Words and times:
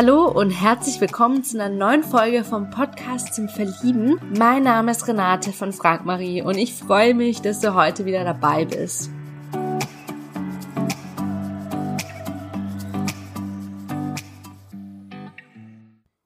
Hallo 0.00 0.28
und 0.28 0.52
herzlich 0.52 1.00
willkommen 1.00 1.42
zu 1.42 1.60
einer 1.60 1.74
neuen 1.74 2.04
Folge 2.04 2.44
vom 2.44 2.70
Podcast 2.70 3.34
zum 3.34 3.48
Verlieben. 3.48 4.20
Mein 4.38 4.62
Name 4.62 4.92
ist 4.92 5.08
Renate 5.08 5.52
von 5.52 5.72
Frank 5.72 6.04
Marie 6.04 6.40
und 6.40 6.56
ich 6.56 6.72
freue 6.72 7.14
mich, 7.14 7.42
dass 7.42 7.58
du 7.58 7.74
heute 7.74 8.04
wieder 8.04 8.22
dabei 8.22 8.64
bist. 8.64 9.10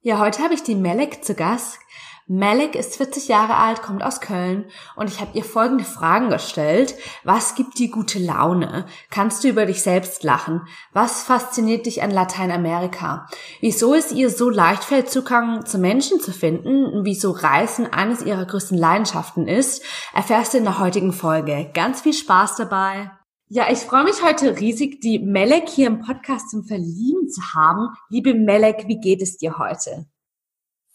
Ja, 0.03 0.18
heute 0.18 0.43
habe 0.43 0.53
ich 0.53 0.63
die 0.63 0.75
Melek 0.75 1.25
zu 1.25 1.35
Gast. 1.35 1.79
Malik 2.29 2.77
ist 2.77 2.96
40 2.96 3.29
Jahre 3.29 3.57
alt, 3.57 3.82
kommt 3.82 4.02
aus 4.02 4.20
Köln 4.20 4.66
und 4.96 5.09
ich 5.09 5.21
habe 5.21 5.36
ihr 5.36 5.45
folgende 5.45 5.84
Fragen 5.84 6.30
gestellt. 6.30 6.94
Was 7.25 7.54
gibt 7.54 7.79
dir 7.79 7.90
gute 7.90 8.18
Laune? 8.18 8.86
Kannst 9.11 9.43
du 9.43 9.49
über 9.49 9.67
dich 9.67 9.82
selbst 9.82 10.22
lachen? 10.22 10.63
Was 10.93 11.25
fasziniert 11.25 11.86
dich 11.86 12.03
an 12.03 12.11
Lateinamerika? 12.11 13.27
Wieso 13.61 13.94
es 13.94 14.13
ihr 14.13 14.30
so 14.30 14.50
leicht 14.50 14.85
fällt, 14.85 15.11
Zugang 15.11 15.66
zu 15.66 15.79
Menschen 15.79 16.21
zu 16.21 16.32
finden? 16.32 17.04
Wieso 17.04 17.32
Reisen 17.32 17.93
eines 17.93 18.22
ihrer 18.22 18.46
größten 18.46 18.79
Leidenschaften 18.79 19.49
ist? 19.49 19.82
Erfährst 20.14 20.54
du 20.54 20.58
in 20.58 20.64
der 20.64 20.79
heutigen 20.79 21.13
Folge. 21.13 21.71
Ganz 21.75 22.02
viel 22.02 22.14
Spaß 22.14 22.57
dabei. 22.57 23.11
Ja, 23.49 23.71
ich 23.71 23.80
freue 23.80 24.04
mich 24.04 24.22
heute 24.22 24.58
riesig, 24.58 25.00
die 25.02 25.18
Melek 25.18 25.68
hier 25.68 25.89
im 25.89 26.00
Podcast 26.00 26.50
zum 26.50 26.64
Verlieben 26.64 27.29
zu 27.29 27.43
haben. 27.54 27.89
Liebe 28.08 28.32
Melek, 28.32 28.89
wie 28.89 28.99
geht 28.99 29.21
es 29.21 29.36
dir 29.36 29.58
heute? 29.58 30.07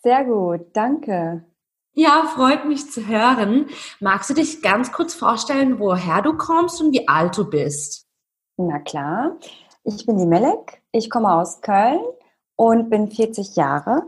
Sehr 0.03 0.25
gut, 0.25 0.67
danke. 0.73 1.45
Ja, 1.93 2.25
freut 2.35 2.65
mich 2.65 2.91
zu 2.91 3.07
hören. 3.07 3.67
Magst 3.99 4.29
du 4.29 4.35
dich 4.35 4.61
ganz 4.61 4.91
kurz 4.91 5.15
vorstellen, 5.15 5.79
woher 5.79 6.21
du 6.21 6.37
kommst 6.37 6.79
und 6.79 6.91
wie 6.91 7.07
alt 7.07 7.35
du 7.37 7.49
bist? 7.49 8.05
Na 8.57 8.79
klar, 8.79 9.37
ich 9.83 10.05
bin 10.05 10.17
die 10.17 10.27
Melek, 10.27 10.83
ich 10.91 11.09
komme 11.09 11.33
aus 11.33 11.61
Köln 11.61 11.99
und 12.55 12.89
bin 12.89 13.09
40 13.09 13.55
Jahre. 13.55 14.03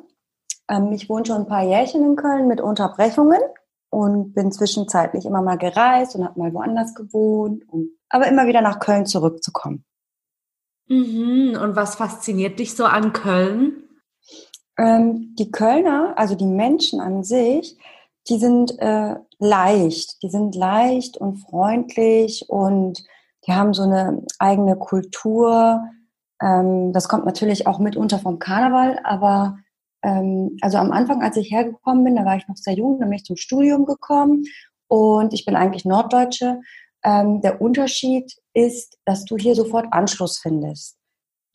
Ähm, 0.68 0.92
ich 0.92 1.10
wohne 1.10 1.26
schon 1.26 1.38
ein 1.38 1.48
paar 1.48 1.64
Jährchen 1.64 2.04
in 2.04 2.16
Köln 2.16 2.48
mit 2.48 2.62
Unterbrechungen 2.62 3.42
und 3.90 4.34
bin 4.34 4.52
zwischenzeitlich 4.52 5.26
immer 5.26 5.42
mal 5.42 5.58
gereist 5.58 6.16
und 6.16 6.26
habe 6.26 6.40
mal 6.40 6.54
woanders 6.54 6.94
gewohnt, 6.94 7.64
um 7.68 7.90
aber 8.10 8.28
immer 8.28 8.46
wieder 8.46 8.62
nach 8.62 8.80
Köln 8.80 9.06
zurückzukommen. 9.06 9.84
Mhm. 10.88 11.58
Und 11.60 11.76
was 11.76 11.96
fasziniert 11.96 12.60
dich 12.60 12.76
so 12.76 12.86
an 12.86 13.14
Köln? 13.14 13.79
Ähm, 14.80 15.36
die 15.38 15.52
Kölner, 15.52 16.14
also 16.16 16.36
die 16.36 16.46
Menschen 16.46 17.02
an 17.02 17.24
sich, 17.24 17.78
die 18.30 18.38
sind 18.38 18.80
äh, 18.80 19.16
leicht, 19.40 20.24
die 20.24 20.30
sind 20.30 20.56
leicht 20.56 21.18
und 21.18 21.38
freundlich 21.38 22.46
und 22.48 23.04
die 23.46 23.52
haben 23.52 23.74
so 23.74 23.84
eine 23.84 24.24
eigene 24.38 24.78
Kultur. 24.78 25.84
Ähm, 26.42 26.94
das 26.94 27.10
kommt 27.10 27.26
natürlich 27.26 27.68
auch 27.68 27.80
mitunter 27.80 28.20
vom 28.20 28.40
Karneval, 28.40 29.00
aber 29.04 29.58
ähm, 30.02 30.58
also 30.62 30.78
am 30.78 30.92
Anfang, 30.94 31.22
als 31.22 31.36
ich 31.36 31.52
hergekommen 31.52 32.06
bin, 32.06 32.16
da 32.16 32.24
war 32.24 32.38
ich 32.38 32.48
noch 32.48 32.58
sehr 32.58 32.76
jung, 32.76 33.00
da 33.00 33.06
bin 33.06 33.16
ich 33.16 33.26
zum 33.26 33.36
Studium 33.36 33.86
gekommen 33.86 34.46
und 34.88 35.34
ich 35.34 35.46
bin 35.46 35.58
eigentlich 35.58 35.84
Norddeutsche. 35.84 36.62
Ähm, 37.04 37.42
der 37.42 37.62
Unterschied 37.62 38.32
ist, 38.54 38.98
dass 39.04 39.26
du 39.26 39.38
hier 39.38 39.56
sofort 39.56 39.88
Anschluss 39.92 40.38
findest 40.38 40.99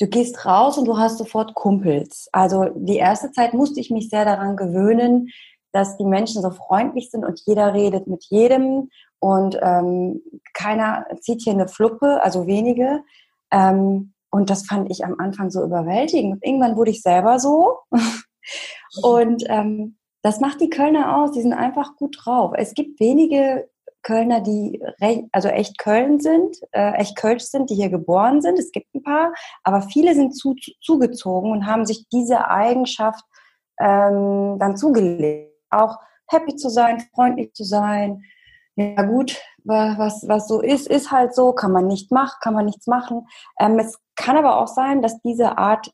du 0.01 0.07
gehst 0.09 0.45
raus 0.45 0.79
und 0.79 0.87
du 0.87 0.99
hast 0.99 1.19
sofort 1.19 1.55
Kumpels. 1.55 2.29
Also 2.33 2.67
die 2.75 2.97
erste 2.97 3.33
Zeit 3.33 3.55
musste 3.55 3.81
ich 3.81 3.91
mich 3.91 4.09
sehr 4.09 4.25
daran 4.25 4.57
gewöhnen, 4.57 5.31
dass 5.73 5.97
die 5.97 6.05
Menschen 6.05 6.43
so 6.43 6.51
freundlich 6.51 7.11
sind 7.11 7.25
und 7.25 7.41
jeder 7.47 7.75
redet 7.75 8.07
mit 8.07 8.25
jedem 8.29 8.91
und 9.19 9.59
ähm, 9.63 10.21
keiner 10.53 11.07
zieht 11.21 11.43
hier 11.43 11.55
eine 11.55 11.67
Fluppe, 11.67 12.23
also 12.23 12.47
wenige. 12.47 13.03
Ähm, 13.51 14.13
und 14.31 14.51
das 14.51 14.67
fand 14.67 14.91
ich 14.91 15.05
am 15.05 15.15
Anfang 15.19 15.51
so 15.51 15.65
überwältigend. 15.65 16.35
Und 16.35 16.45
irgendwann 16.45 16.77
wurde 16.77 16.91
ich 16.91 17.03
selber 17.03 17.39
so. 17.39 17.79
und 19.03 19.45
ähm, 19.49 19.97
das 20.23 20.41
macht 20.41 20.61
die 20.61 20.71
Kölner 20.71 21.17
aus. 21.17 21.33
Die 21.33 21.41
sind 21.41 21.55
einfach 21.55 21.97
gut 21.97 22.17
drauf. 22.21 22.53
Es 22.57 22.75
gibt 22.75 23.01
wenige 23.01 23.69
Kölner, 24.05 24.41
die 24.41 24.81
also 25.33 25.49
echt 25.49 25.79
Köln 25.79 26.21
sind, 26.21 26.57
äh, 26.73 26.93
echt 26.93 27.17
Kölsch 27.17 27.45
sind, 27.45 27.71
die 27.71 27.75
hier 27.75 27.89
geboren 27.89 28.41
sind. 28.41 28.59
Es 28.59 28.71
gibt 28.71 28.95
ein 28.95 29.03
paar, 29.03 29.33
aber 29.65 29.83
viele 29.83 30.15
sind 30.15 30.37
zu, 30.37 30.55
zugezogen 30.81 31.51
und 31.51 31.67
haben 31.67 31.85
sich 31.87 32.07
diese 32.13 32.49
Eigenschaft 32.49 33.25
ähm, 33.81 34.57
dann 34.61 34.77
zugelegt. 34.77 35.53
Auch 35.71 35.99
happy 36.29 36.55
zu 36.55 36.69
sein, 36.69 37.03
freundlich 37.15 37.53
zu 37.55 37.65
sein. 37.65 38.23
Ja 38.77 39.03
gut, 39.03 39.41
was, 39.65 40.25
was 40.29 40.49
so 40.49 40.61
ist, 40.61 40.89
ist 40.89 41.11
halt 41.11 41.35
so, 41.35 41.53
kann 41.53 41.73
man 41.73 41.87
nicht 41.87 42.11
machen, 42.11 42.37
kann 42.41 42.55
man 42.55 42.67
nichts 42.67 42.87
machen. 42.87 43.27
Ähm, 43.59 43.79
es 43.79 43.99
kann 44.17 44.37
aber 44.37 44.59
auch 44.61 44.69
sein, 44.69 45.03
dass 45.03 45.21
diese 45.23 45.59
Art 45.59 45.91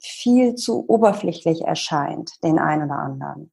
viel 0.00 0.54
zu 0.56 0.84
oberflächlich 0.88 1.62
erscheint, 1.62 2.42
den 2.42 2.58
einen 2.58 2.84
oder 2.84 2.98
anderen. 2.98 3.52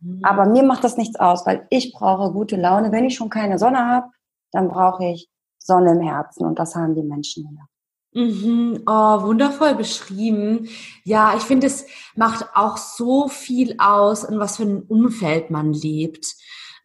Mhm. 0.00 0.24
Aber 0.24 0.46
mir 0.46 0.62
macht 0.62 0.84
das 0.84 0.96
nichts 0.96 1.16
aus, 1.16 1.46
weil 1.46 1.66
ich 1.70 1.92
brauche 1.92 2.32
gute 2.32 2.56
Laune. 2.56 2.92
Wenn 2.92 3.04
ich 3.04 3.14
schon 3.14 3.30
keine 3.30 3.58
Sonne 3.58 3.86
habe, 3.86 4.08
dann 4.52 4.68
brauche 4.68 5.04
ich 5.04 5.28
Sonne 5.58 5.92
im 5.92 6.00
Herzen 6.00 6.46
und 6.46 6.58
das 6.58 6.74
haben 6.74 6.94
die 6.94 7.02
Menschen 7.02 7.48
hier. 7.48 7.68
Mhm. 8.14 8.82
Oh, 8.86 9.22
wundervoll 9.22 9.74
beschrieben. 9.74 10.68
Ja, 11.04 11.34
ich 11.36 11.42
finde, 11.42 11.66
es 11.66 11.86
macht 12.16 12.46
auch 12.54 12.76
so 12.76 13.28
viel 13.28 13.76
aus, 13.78 14.24
in 14.24 14.38
was 14.38 14.56
für 14.56 14.64
ein 14.64 14.82
Umfeld 14.82 15.50
man 15.50 15.72
lebt. 15.72 16.26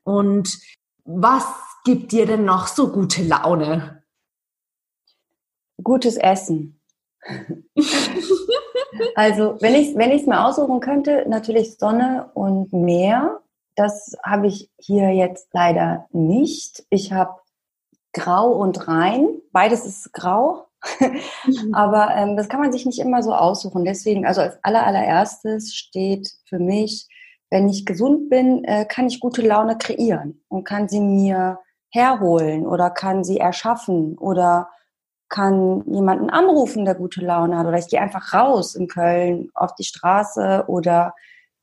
Und 0.04 0.60
was 1.06 1.46
gibt 1.86 2.12
dir 2.12 2.26
denn 2.26 2.46
noch 2.46 2.68
so 2.68 2.92
gute 2.92 3.24
Laune? 3.24 4.04
Gutes 5.82 6.18
Essen. 6.18 6.82
Also, 9.16 9.58
wenn 9.60 9.76
ich 9.76 9.90
es 9.90 9.96
wenn 9.96 10.12
ich's 10.12 10.28
mir 10.28 10.46
aussuchen 10.46 10.80
könnte, 10.80 11.26
natürlich 11.28 11.78
Sonne 11.78 12.30
und 12.34 12.74
Meer. 12.74 13.40
Das 13.76 14.16
habe 14.24 14.48
ich 14.48 14.70
hier 14.78 15.10
jetzt 15.10 15.48
leider 15.52 16.08
nicht. 16.12 16.86
Ich 16.90 17.12
habe 17.12 17.40
Grau 18.14 18.52
und 18.52 18.88
Rein. 18.88 19.28
Beides 19.52 19.86
ist 19.86 20.14
grau. 20.14 20.68
Mhm. 21.46 21.74
Aber 21.74 22.14
ähm, 22.16 22.38
das 22.38 22.50
kann 22.50 22.60
man 22.60 22.72
sich 22.72 22.86
nicht 22.86 23.00
immer 23.00 23.24
so 23.24 23.34
aussuchen. 23.34 23.86
Deswegen, 23.86 24.26
also 24.26 24.42
als 24.42 24.58
aller, 24.64 24.86
allererstes 24.86 25.74
steht 25.74 26.30
für 26.46 26.60
mich, 26.60 27.08
wenn 27.50 27.70
ich 27.70 27.86
gesund 27.86 28.30
bin, 28.30 28.64
äh, 28.64 28.86
kann 28.86 29.08
ich 29.08 29.20
gute 29.20 29.42
Laune 29.42 29.78
kreieren 29.78 30.44
und 30.48 30.64
kann 30.64 30.88
sie 30.88 31.00
mir 31.00 31.60
herholen 31.90 32.66
oder 32.66 32.90
kann 32.90 33.24
sie 33.24 33.38
erschaffen 33.38 34.18
oder 34.18 34.70
kann 35.30 35.84
jemanden 35.88 36.30
anrufen, 36.30 36.86
der 36.86 36.96
gute 36.96 37.22
Laune 37.22 37.58
hat. 37.58 37.66
Oder 37.66 37.80
ich 37.80 37.88
gehe 37.88 38.02
einfach 38.02 38.34
raus 38.34 38.76
in 38.76 38.88
Köln 38.88 39.50
auf 39.54 39.74
die 39.76 39.84
Straße 39.84 40.66
oder 40.68 41.14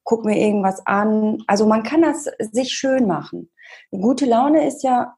guck 0.04 0.24
mir 0.24 0.38
irgendwas 0.38 0.84
an. 0.86 1.38
Also 1.46 1.66
man 1.66 1.82
kann 1.82 2.02
das 2.02 2.24
sich 2.52 2.72
schön 2.72 3.06
machen. 3.06 3.50
Gute 3.90 4.26
Laune 4.26 4.66
ist 4.66 4.82
ja 4.82 5.14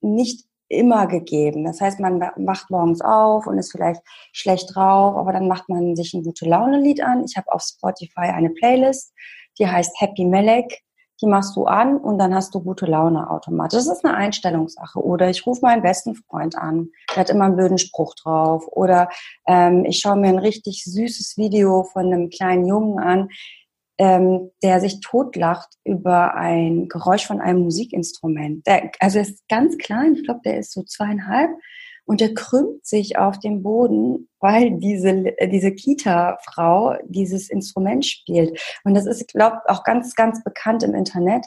nicht 0.00 0.46
immer 0.68 1.06
gegeben. 1.06 1.64
Das 1.64 1.80
heißt, 1.80 2.00
man 2.00 2.20
wacht 2.20 2.70
morgens 2.70 3.02
auf 3.02 3.46
und 3.46 3.58
ist 3.58 3.72
vielleicht 3.72 4.00
schlecht 4.32 4.74
drauf, 4.74 5.16
aber 5.16 5.32
dann 5.32 5.46
macht 5.46 5.68
man 5.68 5.94
sich 5.94 6.14
ein 6.14 6.24
gute 6.24 6.48
Laune-Lied 6.48 7.02
an. 7.02 7.24
Ich 7.24 7.36
habe 7.36 7.52
auf 7.52 7.62
Spotify 7.62 8.30
eine 8.32 8.50
Playlist, 8.50 9.12
die 9.58 9.68
heißt 9.68 10.00
Happy 10.00 10.24
Melek 10.24 10.82
die 11.22 11.26
machst 11.26 11.56
du 11.56 11.64
an 11.64 11.96
und 11.96 12.18
dann 12.18 12.34
hast 12.34 12.54
du 12.54 12.60
gute 12.60 12.86
Laune 12.86 13.30
automatisch. 13.30 13.78
Das 13.78 13.86
ist 13.86 14.04
eine 14.04 14.14
Einstellungssache. 14.14 14.98
Oder 14.98 15.30
ich 15.30 15.46
rufe 15.46 15.62
meinen 15.62 15.82
besten 15.82 16.14
Freund 16.14 16.56
an, 16.56 16.88
der 17.10 17.16
hat 17.16 17.30
immer 17.30 17.44
einen 17.44 17.56
blöden 17.56 17.78
Spruch 17.78 18.14
drauf. 18.14 18.66
Oder 18.68 19.08
ähm, 19.46 19.84
ich 19.84 20.00
schaue 20.00 20.16
mir 20.16 20.28
ein 20.28 20.38
richtig 20.38 20.84
süßes 20.84 21.36
Video 21.36 21.84
von 21.84 22.06
einem 22.06 22.28
kleinen 22.28 22.66
Jungen 22.66 22.98
an, 22.98 23.28
ähm, 23.98 24.50
der 24.62 24.80
sich 24.80 25.00
totlacht 25.00 25.68
über 25.84 26.34
ein 26.34 26.88
Geräusch 26.88 27.26
von 27.26 27.40
einem 27.40 27.60
Musikinstrument. 27.60 28.66
Der, 28.66 28.90
also 28.98 29.18
er 29.18 29.24
ist 29.24 29.46
ganz 29.48 29.78
klein, 29.78 30.14
ich 30.16 30.24
glaube, 30.24 30.40
der 30.44 30.58
ist 30.58 30.72
so 30.72 30.82
zweieinhalb 30.82 31.50
und 32.04 32.20
der 32.20 32.34
krümmt 32.34 32.84
sich 32.84 33.18
auf 33.18 33.38
dem 33.38 33.62
Boden, 33.62 34.28
weil 34.40 34.78
diese, 34.78 35.10
äh, 35.10 35.48
diese 35.48 35.72
Kita-Frau 35.72 36.96
dieses 37.04 37.48
Instrument 37.48 38.04
spielt. 38.04 38.60
Und 38.84 38.94
das 38.94 39.06
ist, 39.06 39.28
glaube 39.28 39.60
ich, 39.64 39.70
auch 39.70 39.84
ganz, 39.84 40.14
ganz 40.14 40.42
bekannt 40.42 40.82
im 40.82 40.94
Internet. 40.94 41.46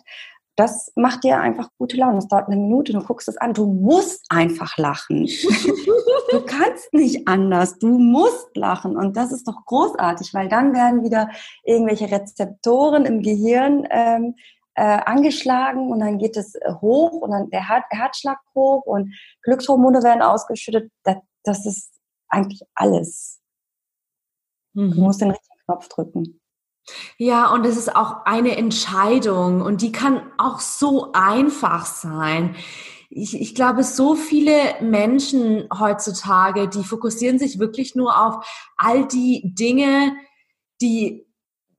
Das 0.58 0.94
macht 0.96 1.26
dir 1.26 1.42
einfach 1.42 1.68
gute 1.78 1.98
Laune. 1.98 2.16
Das 2.16 2.30
dauert 2.30 2.48
eine 2.48 2.56
Minute, 2.56 2.94
du 2.94 3.04
guckst 3.04 3.28
es 3.28 3.36
an. 3.36 3.54
Du 3.54 3.66
musst 3.66 4.26
einfach 4.30 4.78
lachen. 4.78 5.26
du 6.32 6.42
kannst 6.46 6.94
nicht 6.94 7.28
anders. 7.28 7.78
Du 7.78 7.88
musst 7.88 8.56
lachen. 8.56 8.96
Und 8.96 9.18
das 9.18 9.34
ist 9.34 9.50
doch 9.50 9.66
großartig, 9.66 10.34
weil 10.34 10.48
dann 10.48 10.74
werden 10.74 11.04
wieder 11.04 11.30
irgendwelche 11.66 12.10
Rezeptoren 12.10 13.06
im 13.06 13.22
Gehirn 13.22 13.86
ähm, 13.92 14.36
äh, 14.76 15.00
angeschlagen 15.06 15.92
und 15.92 16.00
dann 16.00 16.18
geht 16.18 16.38
es 16.38 16.56
äh, 16.56 16.74
hoch 16.82 17.14
und 17.14 17.32
dann 17.32 17.50
der 17.50 17.68
Her 17.68 17.84
Herzschlag 17.90 18.40
hoch 18.54 18.84
und 18.86 19.14
Glückshormone 19.44 20.04
werden 20.04 20.22
ausgeschüttet. 20.22 20.92
Das, 21.04 21.18
das 21.44 21.66
ist 21.66 21.92
eigentlich 22.28 22.62
alles. 22.76 23.42
Mhm. 24.74 24.92
Du 24.92 25.02
musst 25.02 25.22
den 25.22 25.32
richtigen 25.32 25.60
Knopf 25.66 25.88
drücken. 25.88 26.42
Ja, 27.18 27.52
und 27.52 27.66
es 27.66 27.78
ist 27.78 27.96
auch 27.96 28.26
eine 28.26 28.58
Entscheidung 28.58 29.62
und 29.62 29.82
die 29.82 29.92
kann 29.92 30.32
auch 30.38 30.60
so 30.60 31.12
einfach 31.14 31.86
sein. 31.86 32.56
Ich, 33.10 33.40
ich 33.40 33.56
glaube, 33.56 33.84
so 33.84 34.16
viele 34.16 34.82
Menschen 34.82 35.68
heutzutage, 35.80 36.68
die 36.68 36.84
fokussieren 36.84 37.40
sich 37.40 37.60
wirklich 37.60 37.96
nur 37.96 38.22
auf 38.22 38.46
all 38.78 39.08
die 39.08 39.54
Dinge, 39.56 40.14
die 40.82 41.26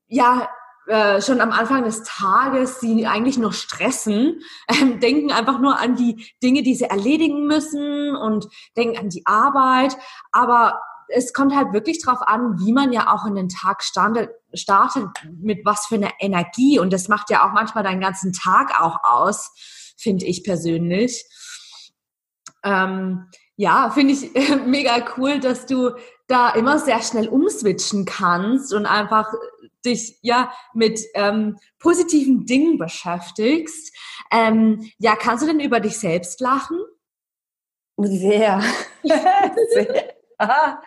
ja 0.08 0.48
äh, 0.86 1.20
schon 1.20 1.40
am 1.40 1.50
Anfang 1.50 1.84
des 1.84 2.02
Tages 2.02 2.80
sie 2.80 3.06
eigentlich 3.06 3.38
noch 3.38 3.52
stressen, 3.52 4.40
ähm, 4.68 5.00
denken 5.00 5.32
einfach 5.32 5.58
nur 5.58 5.78
an 5.78 5.96
die 5.96 6.32
Dinge, 6.42 6.62
die 6.62 6.74
sie 6.74 6.84
erledigen 6.84 7.46
müssen 7.46 8.14
und 8.14 8.46
denken 8.76 8.98
an 8.98 9.08
die 9.08 9.26
Arbeit. 9.26 9.96
Aber 10.32 10.80
es 11.08 11.32
kommt 11.32 11.54
halt 11.54 11.72
wirklich 11.72 12.02
drauf 12.02 12.18
an, 12.22 12.58
wie 12.58 12.72
man 12.72 12.92
ja 12.92 13.12
auch 13.12 13.26
in 13.26 13.34
den 13.34 13.48
Tag 13.48 13.82
startet, 13.82 14.30
startet, 14.54 15.08
mit 15.40 15.64
was 15.64 15.86
für 15.86 15.96
einer 15.96 16.12
Energie. 16.20 16.78
Und 16.78 16.92
das 16.92 17.08
macht 17.08 17.30
ja 17.30 17.46
auch 17.46 17.52
manchmal 17.52 17.84
deinen 17.84 18.00
ganzen 18.00 18.32
Tag 18.32 18.80
auch 18.80 18.98
aus, 19.02 19.52
finde 19.96 20.26
ich 20.26 20.44
persönlich. 20.44 21.24
Ähm, 22.64 23.28
ja, 23.56 23.90
finde 23.90 24.14
ich 24.14 24.32
mega 24.66 25.04
cool, 25.16 25.40
dass 25.40 25.66
du 25.66 25.92
da 26.26 26.50
immer 26.50 26.78
sehr 26.78 27.02
schnell 27.02 27.28
umswitchen 27.28 28.04
kannst 28.04 28.74
und 28.74 28.86
einfach 28.86 29.32
dich 29.84 30.18
ja 30.22 30.52
mit 30.74 31.00
ähm, 31.14 31.56
positiven 31.78 32.44
Dingen 32.44 32.78
beschäftigst. 32.78 33.94
Ähm, 34.32 34.90
ja, 34.98 35.14
kannst 35.16 35.44
du 35.44 35.46
denn 35.46 35.60
über 35.60 35.80
dich 35.80 35.98
selbst 35.98 36.40
lachen? 36.40 36.78
Sehr. 37.98 38.60
Sehr. 39.72 40.16
Ah, 40.38 40.82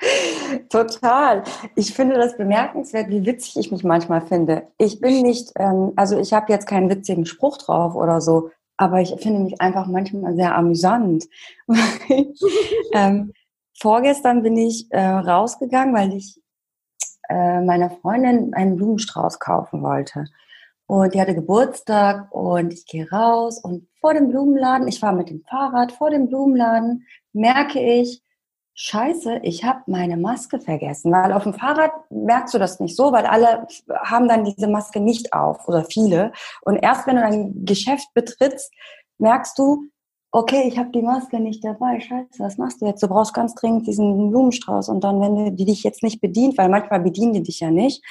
total. 0.70 1.44
Ich 1.76 1.96
finde 1.96 2.18
das 2.18 2.38
bemerkenswert, 2.38 3.10
wie 3.10 3.26
witzig 3.26 3.58
ich 3.58 3.72
mich 3.72 3.84
manchmal 3.84 4.22
finde. 4.22 4.68
Ich 4.78 5.02
bin 5.02 5.24
nicht, 5.24 5.54
ähm, 5.58 5.94
also 5.96 6.20
ich 6.20 6.34
habe 6.34 6.52
jetzt 6.52 6.68
keinen 6.68 6.90
witzigen 6.90 7.26
Spruch 7.26 7.58
drauf 7.58 7.96
oder 7.96 8.22
so, 8.22 8.52
aber 8.78 9.02
ich 9.02 9.16
finde 9.20 9.40
mich 9.40 9.60
einfach 9.60 9.88
manchmal 9.88 10.36
sehr 10.36 10.56
amüsant. 10.56 11.26
ähm, 12.94 13.34
vorgestern 13.80 14.44
bin 14.44 14.58
ich 14.58 14.88
äh, 14.92 15.00
rausgegangen, 15.02 15.94
weil 15.96 16.14
ich 16.14 16.40
äh, 17.30 17.62
meiner 17.62 17.90
Freundin 17.90 18.54
einen 18.54 18.76
Blumenstrauß 18.76 19.40
kaufen 19.40 19.82
wollte. 19.82 20.26
Und 20.88 21.14
die 21.14 21.22
hatte 21.22 21.36
Geburtstag 21.36 22.32
und 22.32 22.74
ich 22.74 22.88
gehe 22.88 23.10
raus 23.12 23.60
und 23.60 23.88
vor 24.02 24.16
dem 24.16 24.30
Blumenladen, 24.30 24.88
ich 24.88 25.00
fahre 25.00 25.16
mit 25.16 25.30
dem 25.30 25.44
Fahrrad 25.44 25.92
vor 25.92 26.10
dem 26.10 26.28
Blumenladen, 26.28 27.06
merke 27.32 27.80
ich, 27.80 28.24
Scheiße, 28.82 29.42
ich 29.44 29.66
habe 29.66 29.82
meine 29.88 30.16
Maske 30.16 30.60
vergessen, 30.60 31.12
weil 31.12 31.34
auf 31.34 31.44
dem 31.44 31.54
Fahrrad 31.54 31.92
merkst 32.10 32.54
du 32.54 32.60
das 32.60 32.80
nicht 32.80 32.96
so, 32.96 33.12
weil 33.12 33.26
alle 33.26 33.68
haben 34.04 34.30
dann 34.30 34.46
diese 34.46 34.70
Maske 34.70 35.02
nicht 35.02 35.34
auf 35.34 35.68
oder 35.68 35.84
viele. 35.84 36.32
Und 36.62 36.78
erst 36.78 37.06
wenn 37.06 37.18
du 37.18 37.24
ein 37.24 37.66
Geschäft 37.66 38.08
betrittst, 38.14 38.74
merkst 39.18 39.60
du, 39.60 39.84
okay, 40.32 40.64
ich 40.68 40.78
habe 40.78 40.92
die 40.92 41.02
Maske 41.02 41.40
nicht 41.40 41.64
dabei. 41.64 42.00
Scheiße, 42.00 42.40
was 42.40 42.58
machst 42.58 42.82
du 42.82 42.86
jetzt? 42.86 43.02
Du 43.02 43.08
brauchst 43.08 43.34
ganz 43.34 43.56
dringend 43.56 43.88
diesen 43.88 44.30
Blumenstrauß. 44.30 44.90
Und 44.90 45.04
dann, 45.04 45.20
wenn 45.22 45.56
die 45.56 45.66
dich 45.66 45.84
jetzt 45.84 46.04
nicht 46.04 46.22
bedient, 46.22 46.58
weil 46.58 46.70
manchmal 46.70 47.00
bedienen 47.00 47.34
die 47.34 47.44
dich 47.44 47.60
ja 47.60 47.72
nicht, 47.72 48.04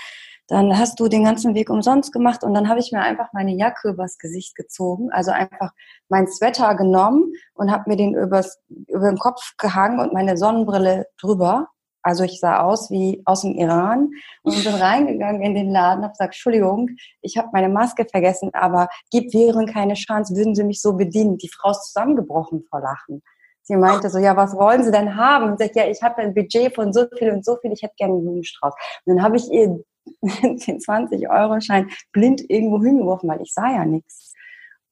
dann 0.49 0.79
hast 0.79 0.99
du 0.99 1.09
den 1.09 1.25
ganzen 1.25 1.55
Weg 1.55 1.69
umsonst 1.69 2.11
gemacht 2.11 2.43
und 2.43 2.55
dann 2.55 2.71
habe 2.71 2.81
ich 2.81 2.91
mir 2.91 3.03
einfach 3.03 3.35
meine 3.35 3.55
Jacke 3.55 3.91
übers 3.91 4.17
Gesicht 4.19 4.57
gezogen, 4.57 5.11
also 5.13 5.31
einfach 5.31 5.73
mein 6.09 6.27
Sweater 6.27 6.75
genommen 6.75 7.33
und 7.53 7.71
habe 7.71 7.85
mir 7.87 7.97
den 7.97 8.15
übers, 8.15 8.59
über 8.89 9.11
den 9.11 9.19
Kopf 9.19 9.53
gehangen 9.59 10.01
und 10.01 10.15
meine 10.15 10.39
Sonnenbrille 10.39 11.07
drüber. 11.21 11.69
Also 12.03 12.25
ich 12.25 12.41
sah 12.41 12.61
aus 12.61 12.91
wie 12.91 13.23
aus 13.25 13.43
dem 13.43 13.55
Iran 13.55 14.11
und 14.43 14.65
bin 14.65 14.75
reingegangen 14.75 15.43
in 15.43 15.55
den 15.55 15.71
Laden, 15.71 16.03
habe 16.05 16.13
gesagt, 16.13 16.35
Entschuldigung, 16.35 16.91
ich 17.23 17.37
habe 17.37 17.49
meine 17.53 17.69
Maske 17.69 18.07
vergessen, 18.11 18.51
aber 18.53 18.89
gibt 19.11 19.33
Viren 19.33 19.67
keine 19.67 19.95
Chance, 19.95 20.35
würden 20.37 20.55
Sie 20.55 20.65
mich 20.65 20.81
so 20.81 20.95
bedienen? 20.97 21.39
Die 21.39 21.51
Frau 21.51 21.71
ist 21.71 21.87
zusammengebrochen 21.87 22.65
vor 22.71 22.81
Lachen. 22.81 23.23
Sie 23.69 23.77
meinte 23.77 24.09
so, 24.09 24.19
ja, 24.19 24.35
was 24.35 24.55
wollen 24.55 24.83
Sie 24.83 24.91
denn 24.91 25.15
haben? 25.15 25.53
Und 25.53 25.61
ich 25.61 25.75
ja, 25.75 25.87
ich 25.87 26.03
habe 26.03 26.17
ein 26.23 26.33
Budget 26.33 26.75
von 26.75 26.93
so 26.95 27.05
viel 27.19 27.31
und 27.31 27.45
so 27.45 27.57
viel, 27.61 27.71
ich 27.71 27.83
hätte 27.83 27.95
gerne 27.99 28.15
einen 28.15 28.23
Blumenstrauß. 28.23 28.73
Und 29.05 29.15
dann 29.15 29.23
habe 29.23 29.37
ich 29.37 29.51
ihr 29.53 29.85
den 30.23 30.79
20-Euro-Schein 30.79 31.91
blind 32.13 32.43
irgendwo 32.49 32.83
hingeworfen, 32.83 33.29
weil 33.29 33.43
ich 33.43 33.53
sah 33.53 33.71
ja 33.71 33.85
nichts. 33.85 34.33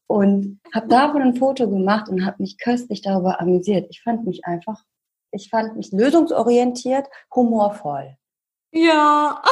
Und 0.06 0.61
habe 0.75 0.88
davon 0.88 1.23
ein 1.23 1.37
Foto 1.37 1.70
gemacht 1.70 2.11
und 2.11 2.26
habe 2.26 2.37
mich 2.41 2.58
köstlich 2.58 3.00
darüber 3.00 3.41
amüsiert. 3.41 3.87
Ich 3.88 4.03
fand 4.03 4.26
mich 4.26 4.44
einfach, 4.44 4.82
ich 5.36 5.50
fand 5.50 5.76
mich 5.76 5.92
lösungsorientiert, 5.92 7.06
humorvoll. 7.34 8.16
Ja, 8.72 9.42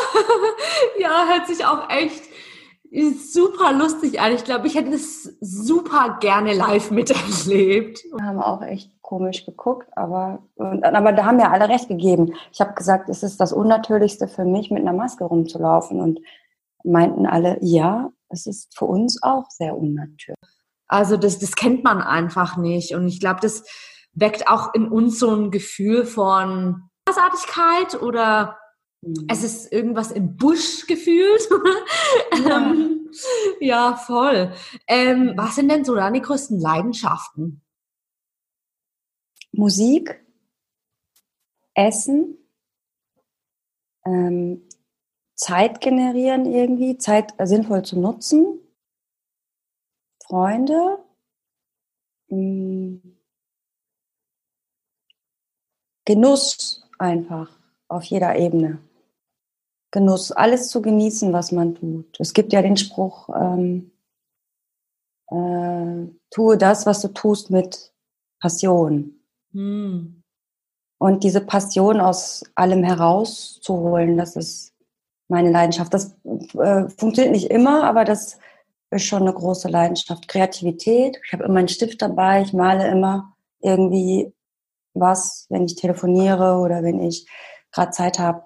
ja, 0.98 1.26
hört 1.28 1.46
sich 1.46 1.64
auch 1.64 1.88
echt 1.88 2.24
super 3.16 3.72
lustig 3.72 4.20
an. 4.20 4.32
Ich 4.32 4.44
glaube, 4.44 4.66
ich 4.66 4.74
hätte 4.74 4.90
es 4.90 5.24
super 5.40 6.18
gerne 6.20 6.54
live 6.54 6.90
miterlebt. 6.90 8.04
Wir 8.04 8.24
haben 8.24 8.40
auch 8.40 8.62
echt 8.62 8.90
komisch 9.02 9.44
geguckt, 9.46 9.88
aber, 9.96 10.42
und, 10.54 10.84
aber 10.84 11.12
da 11.12 11.24
haben 11.24 11.40
ja 11.40 11.50
alle 11.50 11.68
recht 11.68 11.88
gegeben. 11.88 12.34
Ich 12.52 12.60
habe 12.60 12.74
gesagt, 12.74 13.08
es 13.08 13.22
ist 13.22 13.40
das 13.40 13.52
Unnatürlichste 13.52 14.28
für 14.28 14.44
mich, 14.44 14.70
mit 14.70 14.82
einer 14.82 14.92
Maske 14.92 15.24
rumzulaufen. 15.24 16.00
Und 16.00 16.20
meinten 16.84 17.26
alle, 17.26 17.58
ja, 17.60 18.10
es 18.28 18.46
ist 18.46 18.76
für 18.76 18.84
uns 18.84 19.22
auch 19.22 19.50
sehr 19.50 19.76
unnatürlich. 19.76 20.36
Also 20.86 21.16
das, 21.16 21.38
das 21.38 21.56
kennt 21.56 21.82
man 21.82 22.00
einfach 22.00 22.56
nicht. 22.56 22.94
Und 22.94 23.08
ich 23.08 23.18
glaube, 23.18 23.40
das 23.40 23.64
weckt 24.14 24.48
auch 24.48 24.74
in 24.74 24.88
uns 24.88 25.18
so 25.18 25.34
ein 25.34 25.50
Gefühl 25.50 26.04
von 26.04 26.88
Großartigkeit 27.06 28.00
oder 28.00 28.58
Mhm. 29.04 29.26
Es 29.28 29.44
ist 29.44 29.72
irgendwas 29.72 30.10
im 30.12 30.36
Busch 30.36 30.86
gefühlt. 30.86 31.48
Ja, 32.44 32.60
ähm, 32.60 33.10
ja 33.60 33.96
voll. 33.96 34.52
Ähm, 34.88 35.34
was 35.36 35.54
sind 35.54 35.70
denn 35.70 35.84
so 35.84 35.94
deine 35.94 36.20
größten 36.20 36.58
Leidenschaften? 36.58 37.62
Musik, 39.52 40.24
Essen, 41.74 42.36
ähm, 44.04 44.68
Zeit 45.36 45.80
generieren 45.80 46.46
irgendwie, 46.46 46.98
Zeit 46.98 47.34
sinnvoll 47.42 47.84
zu 47.84 48.00
nutzen, 48.00 48.58
Freunde, 50.26 50.98
mh, 52.28 52.38
mm, 52.38 53.13
Genuss 56.04 56.82
einfach 56.98 57.50
auf 57.88 58.04
jeder 58.04 58.36
Ebene. 58.36 58.78
Genuss, 59.90 60.32
alles 60.32 60.68
zu 60.68 60.82
genießen, 60.82 61.32
was 61.32 61.52
man 61.52 61.76
tut. 61.76 62.18
Es 62.18 62.32
gibt 62.32 62.52
ja 62.52 62.62
den 62.62 62.76
Spruch, 62.76 63.28
ähm, 63.28 63.92
äh, 65.28 66.08
tue 66.30 66.58
das, 66.58 66.84
was 66.84 67.00
du 67.00 67.08
tust 67.08 67.50
mit 67.50 67.92
Passion. 68.40 69.20
Hm. 69.52 70.22
Und 70.98 71.24
diese 71.24 71.40
Passion 71.40 72.00
aus 72.00 72.44
allem 72.54 72.82
herauszuholen, 72.82 74.16
das 74.16 74.36
ist 74.36 74.74
meine 75.28 75.50
Leidenschaft. 75.50 75.94
Das 75.94 76.16
äh, 76.24 76.88
funktioniert 76.88 77.32
nicht 77.32 77.50
immer, 77.50 77.84
aber 77.84 78.04
das 78.04 78.38
ist 78.90 79.04
schon 79.04 79.22
eine 79.22 79.32
große 79.32 79.68
Leidenschaft. 79.68 80.28
Kreativität. 80.28 81.18
Ich 81.24 81.32
habe 81.32 81.44
immer 81.44 81.60
einen 81.60 81.68
Stift 81.68 82.02
dabei. 82.02 82.42
Ich 82.42 82.52
male 82.52 82.88
immer 82.88 83.34
irgendwie 83.60 84.33
was, 84.94 85.46
wenn 85.50 85.64
ich 85.64 85.76
telefoniere 85.76 86.58
oder 86.58 86.82
wenn 86.82 87.00
ich 87.00 87.28
gerade 87.72 87.90
Zeit 87.90 88.18
habe. 88.18 88.42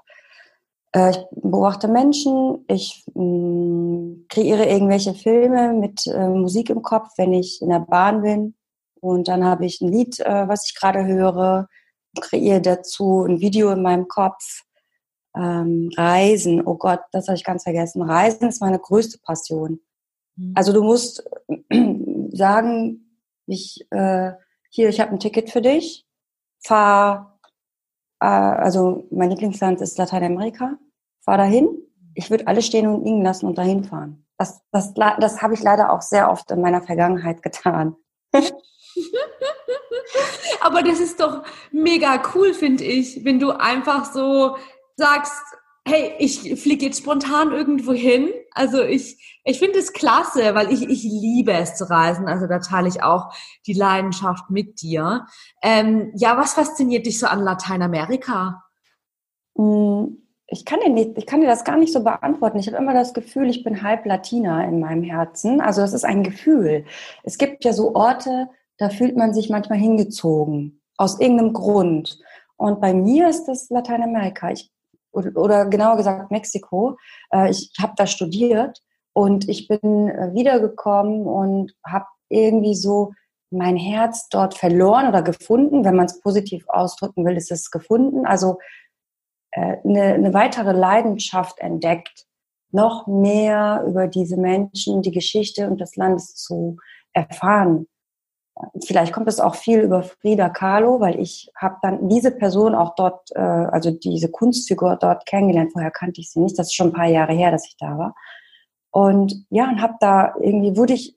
Äh, 0.93 1.11
ich 1.11 1.19
beobachte 1.31 1.88
Menschen, 1.88 2.64
ich 2.69 3.05
mh, 3.14 3.23
mm, 3.23 4.26
kreiere 4.28 4.67
irgendwelche 4.67 5.14
Filme 5.14 5.73
mit 5.75 6.07
äh, 6.07 6.28
Musik 6.28 6.71
im 6.71 6.83
Kopf, 6.83 7.09
wenn 7.17 7.33
ich 7.33 7.61
in 7.62 7.69
der 7.69 7.81
Bahn 7.81 8.23
bin. 8.23 8.55
Und 9.00 9.28
dann 9.28 9.45
habe 9.45 9.67
ich 9.67 9.81
ein 9.81 9.93
Lied, 9.93 10.19
äh, 10.21 10.49
was 10.49 10.67
ich 10.67 10.75
gerade 10.75 11.07
höre, 11.07 11.69
kreiere 12.21 12.61
dazu 12.61 13.25
ein 13.25 13.40
Video 13.40 13.71
in 13.71 13.83
meinem 13.83 14.09
Kopf. 14.09 14.62
Ähm, 15.37 15.90
Reisen, 15.97 16.67
oh 16.67 16.75
Gott, 16.75 17.00
das 17.12 17.28
habe 17.28 17.37
ich 17.37 17.45
ganz 17.45 17.62
vergessen. 17.62 18.02
Reisen 18.02 18.49
ist 18.49 18.61
meine 18.61 18.78
größte 18.78 19.19
Passion. 19.23 19.81
Mhm. 20.37 20.52
Also 20.57 20.73
du 20.73 20.83
musst 20.83 21.23
sagen, 22.33 23.21
ich 23.47 23.87
äh, 23.90 24.33
hier, 24.71 24.88
ich 24.88 25.00
habe 25.00 25.12
ein 25.12 25.21
Ticket 25.21 25.50
für 25.50 25.62
dich, 25.62 26.07
fahr 26.61 27.38
äh, 28.21 28.27
also 28.27 29.07
mein 29.11 29.31
Lieblingsland 29.31 29.81
ist 29.81 29.99
Lateinamerika, 29.99 30.79
fahr 31.21 31.38
dahin. 31.38 31.69
Ich 32.15 32.31
würde 32.31 32.47
alles 32.47 32.67
stehen 32.67 32.87
und 32.87 33.05
liegen 33.05 33.23
lassen 33.23 33.47
und 33.47 33.59
dahin 33.59 33.85
fahren. 33.85 34.25
Das, 34.38 34.61
das, 34.73 34.95
das 34.95 35.43
habe 35.43 35.55
ich 35.55 35.62
leider 35.62 35.93
auch 35.93 36.03
sehr 36.03 36.31
oft 36.31 36.50
in 36.50 36.61
meiner 36.61 36.83
Vergangenheit 36.83 37.43
getan. 37.43 37.97
Aber 40.61 40.83
das 40.83 41.00
ist 41.00 41.21
doch 41.21 41.45
mega 41.71 42.21
cool, 42.35 42.53
finde 42.55 42.85
ich, 42.85 43.25
wenn 43.25 43.38
du 43.38 43.50
einfach 43.53 44.12
so 44.12 44.57
sagst, 44.97 45.43
hey, 45.88 46.12
ich 46.18 46.61
fliege 46.61 46.87
jetzt 46.87 46.99
spontan 46.99 47.52
irgendwo 47.52 47.92
hin. 47.92 48.28
Also 48.52 48.83
ich, 48.83 49.40
ich 49.45 49.59
finde 49.59 49.78
es 49.78 49.92
klasse, 49.92 50.54
weil 50.54 50.71
ich, 50.71 50.83
ich 50.83 51.02
liebe 51.02 51.52
es 51.52 51.76
zu 51.76 51.88
reisen. 51.88 52.28
Also 52.28 52.47
da 52.47 52.59
teile 52.59 52.88
ich 52.88 53.02
auch 53.02 53.33
die 53.66 53.73
Leidenschaft 53.73 54.50
mit 54.50 54.83
dir. 54.83 55.26
Ähm, 55.62 56.12
ja, 56.14 56.37
was 56.37 56.54
fasziniert 56.54 57.07
dich 57.07 57.18
so 57.18 57.26
an 57.26 57.42
Lateinamerika? 57.42 58.62
Hm, 59.57 60.18
ich 60.47 60.64
kann, 60.64 60.80
dir 60.80 60.90
nicht, 60.90 61.16
ich 61.16 61.26
kann 61.26 61.40
dir 61.40 61.47
das 61.47 61.64
gar 61.64 61.76
nicht 61.76 61.92
so 61.92 62.04
beantworten. 62.04 62.59
Ich 62.59 62.66
habe 62.68 62.76
immer 62.76 62.95
das 62.95 63.14
Gefühl, 63.14 63.49
ich 63.49 63.64
bin 63.64 63.83
halb 63.83 64.07
Latina 64.07 64.64
in 64.64 64.80
meinem 64.80 65.02
Herzen. 65.02 65.61
Also 65.61 65.80
das 65.80 65.92
ist 65.92 66.04
ein 66.04 66.23
Gefühl. 66.23 66.85
Es 67.23 67.38
gibt 67.38 67.64
ja 67.64 67.73
so 67.73 67.95
Orte, 67.95 68.49
da 68.76 68.90
fühlt 68.90 69.16
man 69.16 69.35
sich 69.35 69.50
manchmal 69.50 69.78
hingezogen. 69.78 70.80
Aus 70.97 71.21
irgendeinem 71.21 71.52
Grund. 71.52 72.18
Und 72.57 72.80
bei 72.80 72.92
mir 72.92 73.28
ist 73.28 73.45
das 73.45 73.71
Lateinamerika. 73.71 74.50
Ich 74.50 74.71
oder, 75.12 75.31
oder 75.37 75.67
genauer 75.67 75.97
gesagt 75.97 76.31
Mexiko. 76.31 76.97
Äh, 77.33 77.50
ich 77.50 77.73
habe 77.81 77.95
da 77.97 78.07
studiert 78.07 78.83
und 79.12 79.49
ich 79.49 79.69
bin 79.69 80.09
äh, 80.09 80.33
wiedergekommen 80.35 81.27
und 81.27 81.75
habe 81.87 82.07
irgendwie 82.29 82.75
so 82.75 83.12
mein 83.50 83.77
Herz 83.77 84.29
dort 84.29 84.55
verloren 84.55 85.09
oder 85.09 85.23
gefunden. 85.23 85.85
Wenn 85.85 85.97
man 85.97 86.07
es 86.07 86.21
positiv 86.21 86.65
ausdrücken 86.69 87.25
will, 87.25 87.37
ist 87.37 87.50
es 87.50 87.71
gefunden. 87.71 88.27
Also 88.27 88.59
äh, 89.53 89.77
eine, 89.85 90.15
eine 90.15 90.35
weitere 90.35 90.73
Leidenschaft 90.73 91.59
entdeckt, 91.59 92.27
noch 92.71 93.07
mehr 93.07 93.85
über 93.87 94.07
diese 94.07 94.37
Menschen, 94.37 95.03
die 95.03 95.11
Geschichte 95.11 95.69
und 95.69 95.81
das 95.81 95.97
Land 95.97 96.21
zu 96.21 96.77
erfahren. 97.12 97.87
Vielleicht 98.85 99.12
kommt 99.12 99.29
es 99.29 99.41
auch 99.41 99.55
viel 99.55 99.81
über 99.81 100.03
Frida 100.03 100.49
Kahlo, 100.49 101.00
weil 101.00 101.21
ich 101.21 101.50
habe 101.57 101.77
dann 101.83 102.09
diese 102.09 102.31
Person 102.31 102.75
auch 102.75 102.95
dort, 102.95 103.31
äh, 103.35 103.41
also 103.41 103.91
diese 103.91 104.31
Kunstfigur 104.31 104.97
dort 104.97 105.27
kennengelernt. 105.27 105.73
Vorher 105.73 105.91
kannte 105.91 106.21
ich 106.21 106.31
sie 106.31 106.41
nicht. 106.41 106.59
Das 106.59 106.69
ist 106.69 106.75
schon 106.75 106.88
ein 106.88 106.93
paar 106.93 107.07
Jahre 107.07 107.33
her, 107.33 107.50
dass 107.50 107.67
ich 107.67 107.77
da 107.79 107.99
war. 107.99 108.15
Und 108.91 109.47
ja, 109.50 109.69
und 109.69 109.81
habe 109.81 109.95
da 110.00 110.35
irgendwie 110.41 110.77
wurde 110.77 110.95
ich 110.95 111.17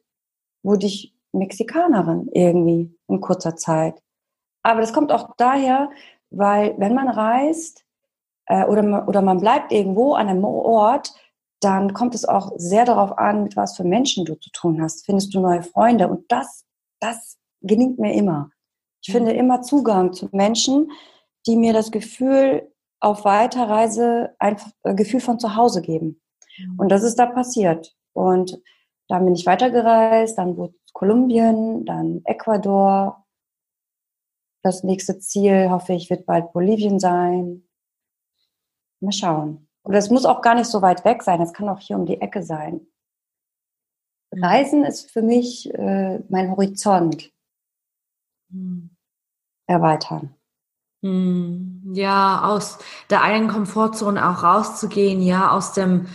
wurde 0.63 0.86
ich 0.86 1.15
Mexikanerin 1.31 2.29
irgendwie 2.33 2.95
in 3.07 3.21
kurzer 3.21 3.55
Zeit. 3.55 4.01
Aber 4.63 4.81
das 4.81 4.93
kommt 4.93 5.12
auch 5.12 5.36
daher, 5.38 5.89
weil 6.29 6.75
wenn 6.77 6.93
man 6.93 7.07
reist 7.07 7.86
äh, 8.45 8.65
oder, 8.65 9.07
oder 9.07 9.21
man 9.21 9.39
bleibt 9.39 9.71
irgendwo 9.71 10.13
an 10.13 10.27
einem 10.27 10.43
Ort, 10.43 11.13
dann 11.62 11.93
kommt 11.93 12.15
es 12.15 12.25
auch 12.25 12.51
sehr 12.57 12.86
darauf 12.86 13.17
an, 13.17 13.43
mit 13.43 13.55
was 13.55 13.77
für 13.77 13.83
Menschen 13.83 14.25
du 14.25 14.36
zu 14.36 14.50
tun 14.51 14.81
hast. 14.81 15.05
Findest 15.05 15.33
du 15.33 15.39
neue 15.39 15.63
Freunde? 15.63 16.07
Und 16.07 16.31
das, 16.31 16.65
das 17.01 17.38
gelingt 17.62 18.00
mir 18.00 18.13
immer. 18.13 18.51
Ich 19.01 19.10
mhm. 19.10 19.13
finde 19.13 19.34
immer 19.34 19.62
Zugang 19.62 20.13
zu 20.13 20.29
Menschen, 20.31 20.91
die 21.46 21.58
mir 21.58 21.74
das 21.74 21.91
Gefühl 21.91 22.72
auf 23.00 23.25
Weiterreise 23.25 24.36
ein 24.39 24.58
äh, 24.84 24.93
Gefühl 24.93 25.20
von 25.20 25.39
zu 25.39 25.55
Hause 25.55 25.81
geben. 25.81 26.22
Mhm. 26.58 26.79
Und 26.79 26.89
das 26.89 27.03
ist 27.03 27.15
da 27.15 27.25
passiert. 27.25 27.96
Und 28.13 28.62
dann 29.08 29.25
bin 29.25 29.36
ich 29.36 29.46
weitergereist, 29.46 30.38
dann 30.38 30.55
wurde 30.55 30.75
Kolumbien, 30.93 31.86
dann 31.86 32.22
Ecuador. 32.25 33.25
Das 34.63 34.84
nächste 34.84 35.17
Ziel, 35.20 35.72
hoffe 35.72 35.93
ich, 35.93 36.10
wird 36.10 36.25
bald 36.27 36.53
Bolivien 36.53 37.00
sein. 37.00 37.67
Mal 39.00 39.12
schauen. 39.12 39.67
Oder 39.84 39.98
es 39.98 40.12
muss 40.12 40.25
auch 40.25 40.43
gar 40.43 40.53
nicht 40.53 40.67
so 40.67 40.84
weit 40.84 41.03
weg 41.05 41.24
sein, 41.24 41.41
es 41.41 41.53
kann 41.53 41.67
auch 41.67 41.79
hier 41.79 41.98
um 41.98 42.05
die 42.05 42.22
Ecke 42.22 42.43
sein. 42.43 42.90
Reisen 44.31 44.85
ist 44.85 45.11
für 45.11 45.21
mich 45.21 45.73
äh, 45.73 46.19
mein 46.29 46.51
Horizont 46.51 47.31
hm. 48.51 48.89
erweitern. 49.67 50.35
Hm. 51.03 51.91
Ja, 51.93 52.43
aus 52.43 52.77
der 53.09 53.23
eigenen 53.23 53.50
Komfortzone 53.50 54.29
auch 54.29 54.43
rauszugehen, 54.43 55.21
ja, 55.21 55.51
aus 55.51 55.73
dem, 55.73 56.07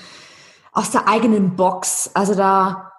aus 0.73 0.91
der 0.91 1.09
eigenen 1.09 1.57
Box. 1.57 2.11
Also 2.15 2.35
da, 2.35 2.93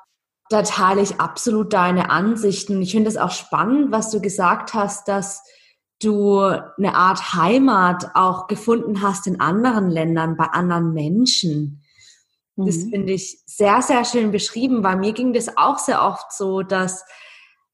da 0.49 0.61
teile 0.63 1.01
ich 1.01 1.19
absolut 1.19 1.73
deine 1.73 2.09
Ansichten. 2.09 2.81
Ich 2.81 2.91
finde 2.91 3.09
es 3.09 3.17
auch 3.17 3.31
spannend, 3.31 3.91
was 3.91 4.11
du 4.11 4.21
gesagt 4.21 4.73
hast, 4.73 5.07
dass 5.07 5.43
du 6.01 6.39
eine 6.39 6.93
Art 6.93 7.33
Heimat 7.33 8.11
auch 8.13 8.47
gefunden 8.47 9.01
hast 9.01 9.25
in 9.25 9.39
anderen 9.39 9.89
Ländern, 9.89 10.37
bei 10.37 10.45
anderen 10.45 10.93
Menschen. 10.93 11.81
Mhm. 12.57 12.65
Das 12.65 12.75
finde 12.77 13.13
ich 13.13 13.41
sehr, 13.45 13.81
sehr 13.81 14.03
schön 14.03 14.31
beschrieben, 14.31 14.83
weil 14.83 14.97
mir 14.97 15.13
ging 15.13 15.31
das 15.31 15.57
auch 15.57 15.79
sehr 15.79 16.03
oft 16.03 16.33
so, 16.33 16.61
dass 16.61 17.05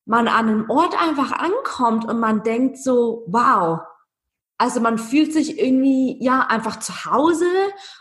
man 0.05 0.27
an 0.27 0.49
einem 0.49 0.69
Ort 0.69 1.01
einfach 1.01 1.31
ankommt 1.31 2.05
und 2.05 2.19
man 2.19 2.43
denkt 2.43 2.77
so, 2.77 3.23
wow, 3.27 3.79
also 4.57 4.79
man 4.79 4.97
fühlt 4.97 5.33
sich 5.33 5.59
irgendwie 5.59 6.23
ja 6.23 6.41
einfach 6.41 6.79
zu 6.79 7.05
Hause 7.05 7.47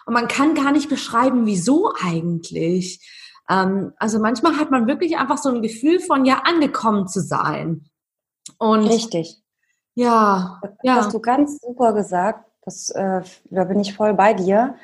und 0.07 0.15
man 0.15 0.29
kann 0.29 0.55
gar 0.55 0.73
nicht 0.73 0.89
beschreiben, 0.89 1.47
wieso 1.47 1.93
eigentlich. 2.03 3.01
Ähm, 3.49 3.93
also 3.97 4.19
manchmal 4.19 4.59
hat 4.59 4.71
man 4.71 4.87
wirklich 4.87 5.17
einfach 5.17 5.39
so 5.39 5.49
ein 5.49 5.63
Gefühl 5.63 6.01
von 6.01 6.25
ja 6.25 6.43
angekommen 6.45 7.09
zu 7.09 7.21
sein. 7.21 7.89
Und 8.59 8.87
Richtig. 8.87 9.39
Ja, 9.95 10.61
das 10.63 10.73
ja. 10.83 10.95
hast 10.97 11.15
du 11.15 11.21
ganz 11.21 11.59
super 11.61 11.93
gesagt. 11.93 12.49
Das, 12.65 12.91
äh, 12.91 13.23
da 13.51 13.65
bin 13.65 13.81
ich 13.81 13.95
voll 13.95 14.15
bei 14.15 14.35
dir. 14.35 14.77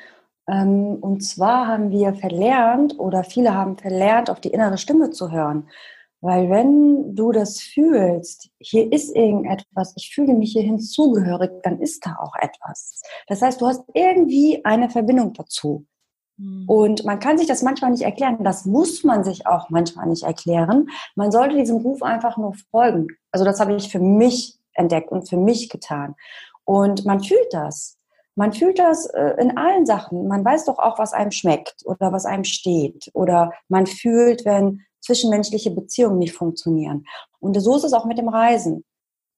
Ähm, 0.49 0.97
und 1.01 1.21
zwar 1.21 1.67
haben 1.67 1.91
wir 1.91 2.13
verlernt 2.13 2.97
oder 2.99 3.23
viele 3.23 3.53
haben 3.53 3.77
verlernt, 3.77 4.29
auf 4.29 4.39
die 4.39 4.49
innere 4.49 4.77
Stimme 4.77 5.11
zu 5.11 5.31
hören. 5.31 5.67
Weil 6.21 6.49
wenn 6.49 7.15
du 7.15 7.31
das 7.31 7.61
fühlst, 7.61 8.49
hier 8.59 8.91
ist 8.91 9.15
irgendetwas, 9.15 9.93
ich 9.95 10.13
fühle 10.13 10.33
mich 10.33 10.51
hier 10.51 10.63
hinzugehörig, 10.63 11.51
dann 11.63 11.79
ist 11.79 12.05
da 12.05 12.17
auch 12.19 12.35
etwas. 12.35 13.01
Das 13.27 13.41
heißt, 13.41 13.61
du 13.61 13.67
hast 13.67 13.83
irgendwie 13.93 14.63
eine 14.65 14.89
Verbindung 14.89 15.33
dazu. 15.33 15.85
Hm. 16.37 16.65
Und 16.67 17.05
man 17.05 17.19
kann 17.19 17.37
sich 17.37 17.47
das 17.47 17.61
manchmal 17.61 17.91
nicht 17.91 18.03
erklären. 18.03 18.43
Das 18.43 18.65
muss 18.65 19.03
man 19.03 19.23
sich 19.23 19.47
auch 19.47 19.69
manchmal 19.69 20.07
nicht 20.07 20.23
erklären. 20.23 20.89
Man 21.15 21.31
sollte 21.31 21.55
diesem 21.55 21.77
Ruf 21.77 22.01
einfach 22.03 22.37
nur 22.37 22.53
folgen. 22.71 23.07
Also 23.31 23.45
das 23.45 23.61
habe 23.61 23.75
ich 23.75 23.89
für 23.89 23.99
mich 23.99 24.59
entdeckt 24.73 25.11
und 25.11 25.29
für 25.29 25.37
mich 25.37 25.69
getan. 25.69 26.15
Und 26.65 27.05
man 27.05 27.23
fühlt 27.23 27.47
das. 27.53 27.98
Man 28.39 28.53
fühlt 28.53 28.79
das 28.79 29.05
äh, 29.07 29.35
in 29.37 29.57
allen 29.57 29.85
Sachen. 29.85 30.29
Man 30.29 30.45
weiß 30.45 30.63
doch 30.63 30.79
auch, 30.79 30.97
was 30.97 31.11
einem 31.11 31.31
schmeckt 31.31 31.81
oder 31.83 32.13
was 32.13 32.25
einem 32.25 32.45
steht. 32.45 33.11
Oder 33.13 33.51
man 33.67 33.85
fühlt, 33.85 34.45
wenn 34.45 34.85
zwischenmenschliche 35.01 35.71
Beziehungen 35.71 36.19
nicht 36.19 36.33
funktionieren. 36.33 37.05
Und 37.41 37.59
so 37.59 37.75
ist 37.75 37.83
es 37.83 37.91
auch 37.91 38.05
mit 38.05 38.17
dem 38.17 38.29
Reisen. 38.29 38.85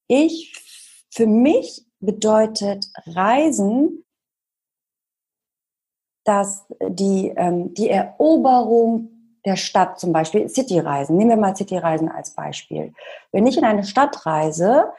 Ich, 0.07 0.53
für 1.09 1.25
mich 1.25 1.83
bedeutet 1.99 2.85
Reisen, 3.07 4.05
dass 6.23 6.67
die, 6.87 7.33
ähm, 7.35 7.73
die 7.73 7.89
Eroberung 7.89 9.09
der 9.45 9.55
Stadt 9.55 9.99
zum 9.99 10.13
Beispiel, 10.13 10.47
Cityreisen, 10.47 11.17
nehmen 11.17 11.31
wir 11.31 11.37
mal 11.37 11.55
Cityreisen 11.55 12.07
als 12.07 12.35
Beispiel. 12.35 12.93
Wenn 13.31 13.47
ich 13.47 13.57
in 13.57 13.65
eine 13.65 13.83
Stadt 13.83 14.27
reise, 14.27 14.91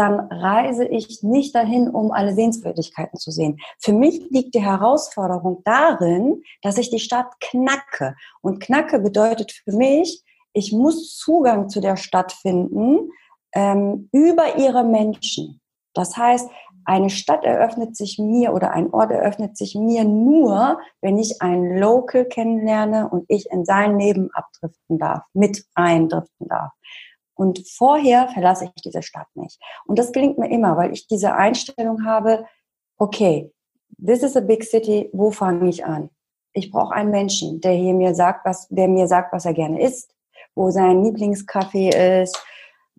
dann 0.00 0.20
reise 0.30 0.86
ich 0.86 1.22
nicht 1.22 1.54
dahin, 1.54 1.90
um 1.90 2.10
alle 2.10 2.34
Sehenswürdigkeiten 2.34 3.18
zu 3.18 3.30
sehen. 3.30 3.58
Für 3.78 3.92
mich 3.92 4.30
liegt 4.30 4.54
die 4.54 4.64
Herausforderung 4.64 5.60
darin, 5.64 6.42
dass 6.62 6.78
ich 6.78 6.88
die 6.88 7.00
Stadt 7.00 7.38
knacke. 7.40 8.16
Und 8.40 8.60
knacke 8.60 8.98
bedeutet 8.98 9.52
für 9.52 9.76
mich, 9.76 10.24
ich 10.54 10.72
muss 10.72 11.18
Zugang 11.18 11.68
zu 11.68 11.82
der 11.82 11.96
Stadt 11.96 12.32
finden 12.32 13.10
ähm, 13.52 14.08
über 14.10 14.56
ihre 14.56 14.84
Menschen. 14.84 15.60
Das 15.92 16.16
heißt, 16.16 16.48
eine 16.86 17.10
Stadt 17.10 17.44
eröffnet 17.44 17.94
sich 17.94 18.18
mir 18.18 18.54
oder 18.54 18.70
ein 18.70 18.90
Ort 18.94 19.10
eröffnet 19.10 19.58
sich 19.58 19.74
mir 19.74 20.04
nur, 20.04 20.80
wenn 21.02 21.18
ich 21.18 21.42
einen 21.42 21.78
Local 21.78 22.24
kennenlerne 22.24 23.10
und 23.10 23.26
ich 23.28 23.50
in 23.50 23.66
sein 23.66 23.98
Leben 23.98 24.30
abdriften 24.32 24.98
darf, 24.98 25.24
mit 25.34 25.62
eindriften 25.74 26.48
darf. 26.48 26.72
Und 27.40 27.66
vorher 27.66 28.28
verlasse 28.28 28.66
ich 28.66 28.82
diese 28.82 29.00
Stadt 29.00 29.28
nicht. 29.32 29.58
Und 29.86 29.98
das 29.98 30.12
gelingt 30.12 30.36
mir 30.36 30.50
immer, 30.50 30.76
weil 30.76 30.92
ich 30.92 31.06
diese 31.06 31.34
Einstellung 31.34 32.04
habe, 32.04 32.44
okay, 32.98 33.50
this 33.96 34.22
is 34.22 34.36
a 34.36 34.40
big 34.40 34.62
city, 34.62 35.08
wo 35.14 35.30
fange 35.30 35.70
ich 35.70 35.82
an? 35.86 36.10
Ich 36.52 36.70
brauche 36.70 36.92
einen 36.92 37.10
Menschen, 37.10 37.62
der 37.62 37.72
hier 37.72 37.94
mir 37.94 38.14
sagt, 38.14 38.44
was, 38.44 38.68
der 38.68 38.88
mir 38.88 39.06
sagt, 39.06 39.32
was 39.32 39.46
er 39.46 39.54
gerne 39.54 39.80
isst, 39.80 40.14
wo 40.54 40.70
sein 40.70 41.02
Lieblingscafé 41.02 42.20
ist, 42.22 42.38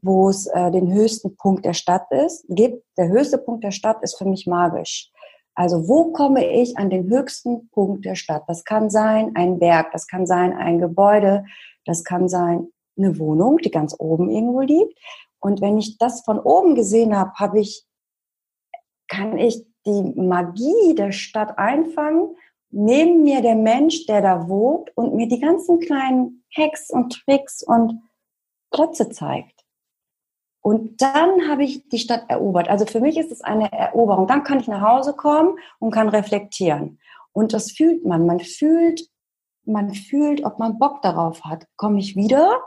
wo 0.01 0.29
es 0.29 0.47
äh, 0.47 0.71
den 0.71 0.91
höchsten 0.91 1.35
Punkt 1.35 1.63
der 1.63 1.73
Stadt 1.73 2.09
ist, 2.09 2.43
gibt. 2.49 2.83
Der 2.97 3.09
höchste 3.09 3.37
Punkt 3.37 3.63
der 3.63 3.69
Stadt 3.69 4.01
ist 4.01 4.17
für 4.17 4.25
mich 4.25 4.47
magisch. 4.47 5.11
Also 5.53 5.87
wo 5.87 6.13
komme 6.13 6.43
ich 6.47 6.79
an 6.79 6.89
den 6.89 7.07
höchsten 7.07 7.69
Punkt 7.69 8.05
der 8.05 8.15
Stadt? 8.15 8.45
Das 8.47 8.63
kann 8.63 8.89
sein 8.89 9.33
ein 9.35 9.59
Berg, 9.59 9.91
das 9.91 10.07
kann 10.07 10.25
sein 10.25 10.51
ein 10.57 10.79
Gebäude, 10.79 11.45
das 11.85 12.03
kann 12.03 12.27
sein 12.27 12.69
eine 12.97 13.17
Wohnung, 13.19 13.57
die 13.57 13.71
ganz 13.71 13.95
oben 13.97 14.29
irgendwo 14.29 14.61
liegt. 14.61 14.97
Und 15.39 15.61
wenn 15.61 15.77
ich 15.77 15.97
das 15.97 16.21
von 16.21 16.39
oben 16.39 16.75
gesehen 16.75 17.17
habe, 17.17 17.31
habe 17.35 17.59
ich, 17.59 17.85
kann 19.07 19.37
ich 19.37 19.65
die 19.85 20.13
Magie 20.15 20.95
der 20.95 21.11
Stadt 21.11 21.57
einfangen, 21.57 22.35
neben 22.69 23.23
mir 23.23 23.41
der 23.41 23.55
Mensch, 23.55 24.05
der 24.05 24.21
da 24.21 24.47
wohnt 24.47 24.95
und 24.95 25.15
mir 25.15 25.27
die 25.27 25.39
ganzen 25.39 25.79
kleinen 25.79 26.43
Hacks 26.55 26.89
und 26.89 27.11
Tricks 27.25 27.63
und 27.63 28.01
Plätze 28.71 29.09
zeigt. 29.09 29.65
Und 30.61 31.01
dann 31.01 31.49
habe 31.49 31.63
ich 31.63 31.89
die 31.89 31.97
Stadt 31.97 32.25
erobert. 32.29 32.69
Also 32.69 32.85
für 32.85 33.01
mich 33.01 33.17
ist 33.17 33.31
es 33.31 33.41
eine 33.41 33.71
Eroberung. 33.71 34.27
Dann 34.27 34.43
kann 34.43 34.59
ich 34.59 34.67
nach 34.67 34.81
Hause 34.81 35.13
kommen 35.13 35.57
und 35.79 35.91
kann 35.91 36.07
reflektieren. 36.07 36.99
Und 37.33 37.53
das 37.53 37.71
fühlt 37.71 38.05
man. 38.05 38.27
Man 38.27 38.39
fühlt, 38.39 39.09
man 39.65 39.93
fühlt, 39.93 40.45
ob 40.45 40.59
man 40.59 40.77
Bock 40.77 41.01
darauf 41.01 41.43
hat. 41.43 41.65
Komme 41.77 41.99
ich 41.99 42.15
wieder 42.15 42.61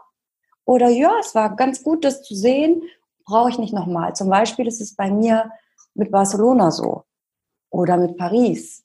oder 0.65 0.89
ja, 0.89 1.13
es 1.21 1.35
war 1.35 1.57
ganz 1.57 1.83
gut, 1.83 2.05
das 2.05 2.23
zu 2.23 2.35
sehen, 2.35 2.83
brauche 3.25 3.51
ich 3.51 3.59
nicht 3.59 3.73
nochmal. 3.73 4.15
Zum 4.15 4.29
Beispiel 4.29 4.67
ist 4.67 4.81
es 4.81 4.95
bei 4.95 5.11
mir 5.11 5.51
mit 5.95 6.11
Barcelona 6.11 6.71
so 6.71 7.05
oder 7.71 7.97
mit 7.97 8.17
Paris. 8.17 8.85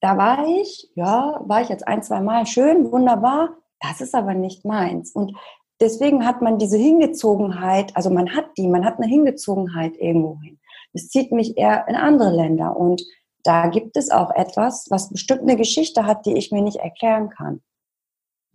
Da 0.00 0.16
war 0.16 0.46
ich, 0.46 0.90
ja, 0.94 1.40
war 1.44 1.62
ich 1.62 1.68
jetzt 1.68 1.86
ein, 1.86 2.02
zwei 2.02 2.20
Mal 2.20 2.46
schön, 2.46 2.90
wunderbar. 2.92 3.56
Das 3.80 4.00
ist 4.00 4.14
aber 4.14 4.34
nicht 4.34 4.64
meins. 4.64 5.12
Und 5.12 5.36
deswegen 5.80 6.26
hat 6.26 6.42
man 6.42 6.58
diese 6.58 6.78
Hingezogenheit, 6.78 7.94
also 7.96 8.10
man 8.10 8.34
hat 8.34 8.46
die, 8.56 8.68
man 8.68 8.84
hat 8.84 8.98
eine 8.98 9.06
Hingezogenheit 9.06 9.96
irgendwo 9.96 10.38
hin. 10.42 10.58
Es 10.92 11.08
zieht 11.08 11.32
mich 11.32 11.56
eher 11.56 11.86
in 11.88 11.94
andere 11.94 12.34
Länder 12.34 12.76
und 12.76 13.02
da 13.42 13.68
gibt 13.68 13.96
es 13.96 14.10
auch 14.10 14.30
etwas, 14.34 14.86
was 14.90 15.10
bestimmt 15.10 15.42
eine 15.42 15.56
Geschichte 15.56 16.04
hat, 16.04 16.26
die 16.26 16.36
ich 16.36 16.50
mir 16.50 16.62
nicht 16.62 16.78
erklären 16.78 17.30
kann. 17.30 17.62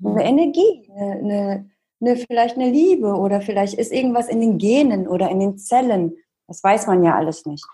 Eine 0.03 0.25
Energie, 0.25 0.91
eine, 0.95 1.11
eine, 1.11 1.71
eine, 2.01 2.17
vielleicht 2.17 2.55
eine 2.55 2.69
Liebe 2.69 3.13
oder 3.15 3.41
vielleicht 3.41 3.75
ist 3.75 3.91
irgendwas 3.91 4.27
in 4.27 4.41
den 4.41 4.57
Genen 4.57 5.07
oder 5.07 5.29
in 5.29 5.39
den 5.39 5.57
Zellen. 5.57 6.17
Das 6.47 6.63
weiß 6.63 6.87
man 6.87 7.03
ja 7.03 7.15
alles 7.15 7.45
nicht. 7.45 7.65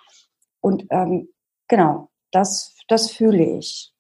Und 0.62 0.86
ähm, 0.90 1.30
genau, 1.68 2.10
das, 2.32 2.76
das 2.88 3.12
fühle 3.12 3.58
ich. 3.58 3.94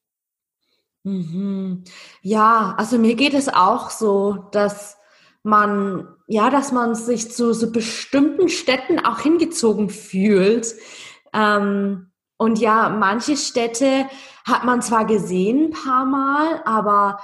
Mhm. 1.03 1.83
Ja, 2.21 2.75
also 2.77 2.97
mir 2.97 3.15
geht 3.15 3.33
es 3.33 3.47
auch 3.47 3.89
so, 3.89 4.33
dass 4.51 4.97
man, 5.43 6.07
ja, 6.27 6.49
dass 6.49 6.71
man 6.71 6.95
sich 6.95 7.31
zu 7.31 7.53
so 7.53 7.71
bestimmten 7.71 8.49
Städten 8.49 8.99
auch 8.99 9.19
hingezogen 9.19 9.89
fühlt. 9.89 10.75
Ähm, 11.33 12.11
und 12.37 12.59
ja, 12.59 12.89
manche 12.89 13.37
Städte 13.37 14.07
hat 14.45 14.65
man 14.65 14.81
zwar 14.81 15.05
gesehen 15.05 15.67
ein 15.67 15.71
paar 15.71 16.05
Mal, 16.05 16.61
aber 16.65 17.19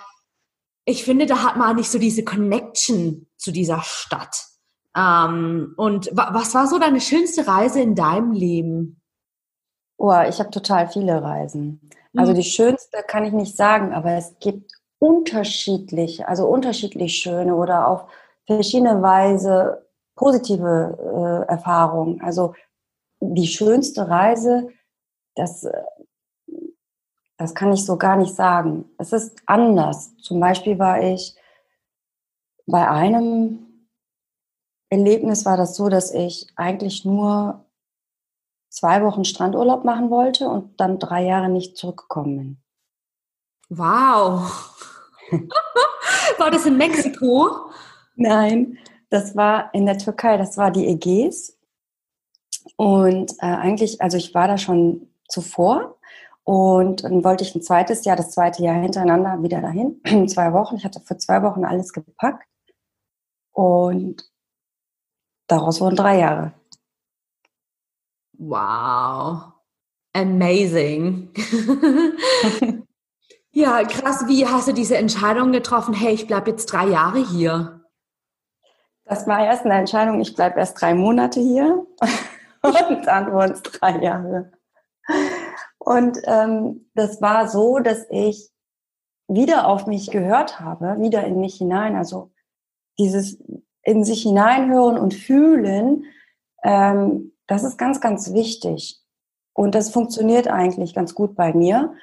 ich 0.86 1.04
finde, 1.04 1.26
da 1.26 1.44
hat 1.44 1.58
man 1.58 1.76
nicht 1.76 1.90
so 1.90 2.00
diese 2.00 2.24
Connection 2.24 3.28
zu 3.38 3.52
dieser 3.52 3.82
Stadt. 3.84 4.48
Ähm, 4.96 5.74
und 5.78 6.10
was 6.14 6.54
war 6.54 6.68
so 6.68 6.78
deine 6.78 7.02
schönste 7.02 7.48
Reise 7.48 7.82
in 7.82 7.96
deinem 7.96 8.32
Leben? 8.32 9.02
Oh, 9.98 10.14
ich 10.28 10.40
habe 10.40 10.50
total 10.50 10.88
viele 10.88 11.22
Reisen. 11.22 11.90
Also 12.16 12.34
mhm. 12.34 12.38
die 12.38 12.44
schönste 12.44 13.04
kann 13.08 13.26
ich 13.26 13.34
nicht 13.34 13.56
sagen, 13.56 13.94
aber 13.94 14.12
es 14.12 14.38
gibt 14.40 14.72
unterschiedlich, 15.00 16.28
also 16.28 16.48
unterschiedlich 16.48 17.16
schöne 17.18 17.56
oder 17.56 17.88
auf 17.88 18.06
verschiedene 18.46 19.02
Weise 19.02 19.88
positive 20.16 21.46
äh, 21.48 21.52
Erfahrungen. 21.52 22.22
Also 22.22 22.54
die 23.20 23.48
schönste 23.48 24.08
Reise, 24.08 24.70
das, 25.36 25.64
äh, 25.64 25.82
das 27.44 27.54
kann 27.54 27.74
ich 27.74 27.86
so 27.86 27.98
gar 27.98 28.16
nicht 28.16 28.34
sagen. 28.34 28.86
Es 28.98 29.12
ist 29.12 29.42
anders. 29.48 30.16
Zum 30.18 30.40
Beispiel 30.40 30.80
war 30.80 31.04
ich 31.04 31.36
bei 32.66 32.90
einem 32.90 33.90
Erlebnis 34.90 35.44
war 35.46 35.58
das 35.58 35.76
so, 35.76 35.90
dass 35.90 36.14
ich 36.14 36.48
eigentlich 36.56 37.04
nur 37.04 37.66
zwei 38.70 39.04
Wochen 39.04 39.26
Strandurlaub 39.26 39.84
machen 39.84 40.10
wollte 40.10 40.48
und 40.48 40.80
dann 40.80 41.00
drei 41.00 41.26
Jahre 41.26 41.50
nicht 41.50 41.76
zurückgekommen 41.76 42.38
bin. 42.38 42.64
Wow. 43.68 44.74
war 46.38 46.50
das 46.50 46.66
in 46.66 46.78
Mexiko? 46.78 47.72
Nein, 48.16 48.78
das 49.10 49.36
war 49.36 49.74
in 49.74 49.86
der 49.86 49.98
Türkei, 49.98 50.38
das 50.38 50.58
war 50.58 50.72
die 50.72 50.88
Ägäis. 50.88 51.60
Und 52.78 53.34
äh, 53.40 53.48
eigentlich, 53.48 54.02
also 54.02 54.16
ich 54.16 54.34
war 54.34 54.48
da 54.48 54.58
schon 54.58 55.10
zuvor 55.28 56.00
und 56.46 57.04
dann 57.04 57.24
wollte 57.24 57.44
ich 57.44 57.56
ein 57.56 57.62
zweites 57.62 58.04
Jahr, 58.04 58.16
das 58.16 58.32
zweite 58.32 58.64
Jahr 58.64 58.76
hintereinander 58.76 59.42
wieder 59.42 59.62
dahin, 59.62 60.02
zwei 60.28 60.52
Wochen. 60.54 60.76
Ich 60.76 60.86
hatte 60.86 61.00
für 61.00 61.18
zwei 61.18 61.42
Wochen 61.42 61.64
alles 61.64 61.94
gepackt 61.94 62.48
und 63.54 64.30
daraus 65.48 65.80
wurden 65.80 65.96
drei 65.96 66.20
Jahre. 66.20 66.54
Wow. 68.34 69.54
Amazing. 70.14 71.32
ja, 73.52 73.84
krass. 73.86 74.28
Wie 74.28 74.46
hast 74.46 74.68
du 74.68 74.74
diese 74.74 74.98
Entscheidung 74.98 75.52
getroffen? 75.52 75.94
Hey, 75.94 76.14
ich 76.14 76.28
bleibe 76.28 76.52
jetzt 76.52 76.66
drei 76.66 76.88
Jahre 76.88 77.20
hier. 77.26 77.84
Das 79.06 79.28
war 79.28 79.44
erst 79.46 79.66
eine 79.66 79.76
Entscheidung, 79.76 80.22
ich 80.22 80.34
bleibe 80.34 80.60
erst 80.60 80.82
drei 80.82 80.94
Monate 80.94 81.40
hier 81.40 81.86
und 82.62 83.06
dann 83.06 83.32
wurden 83.32 83.52
es 83.52 83.62
drei 83.62 83.98
Jahre. 84.02 84.52
Und 85.84 86.20
ähm, 86.26 86.90
das 86.96 87.22
war 87.22 87.48
so, 87.50 87.80
dass 87.80 88.06
ich 88.10 88.50
wieder 89.28 89.68
auf 89.68 89.86
mich 89.86 90.12
gehört 90.12 90.60
habe, 90.60 91.00
wieder 91.00 91.26
in 91.26 91.40
mich 91.40 91.56
hinein. 91.56 91.96
Also 91.96 92.32
dieses 92.98 93.38
in 93.84 94.04
sich 94.06 94.24
hineinhören 94.24 94.98
und 94.98 95.14
fühlen, 95.14 96.06
ähm, 96.64 97.34
das 97.48 97.64
ist 97.64 97.78
ganz, 97.78 98.00
ganz 98.00 98.34
wichtig. 98.34 99.02
Und 99.54 99.76
das 99.76 99.92
funktioniert 99.92 100.48
eigentlich 100.48 100.96
ganz 100.96 101.14
gut 101.14 101.36
bei 101.36 101.54
mir. 101.54 101.94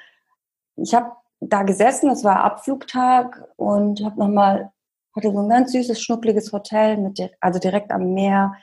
Ich 0.75 0.93
habe 0.93 1.11
da 1.39 1.63
gesessen, 1.63 2.09
es 2.11 2.23
war 2.23 2.43
Abflugtag 2.43 3.43
und 3.57 4.03
habe 4.03 4.19
nochmal, 4.19 4.71
hatte 5.15 5.31
so 5.31 5.39
ein 5.39 5.49
ganz 5.49 5.71
süßes, 5.71 5.99
schnuckliges 5.99 6.53
Hotel, 6.53 6.97
mit, 6.97 7.19
also 7.39 7.59
direkt 7.59 7.91
am 7.91 8.13
Meer. 8.13 8.53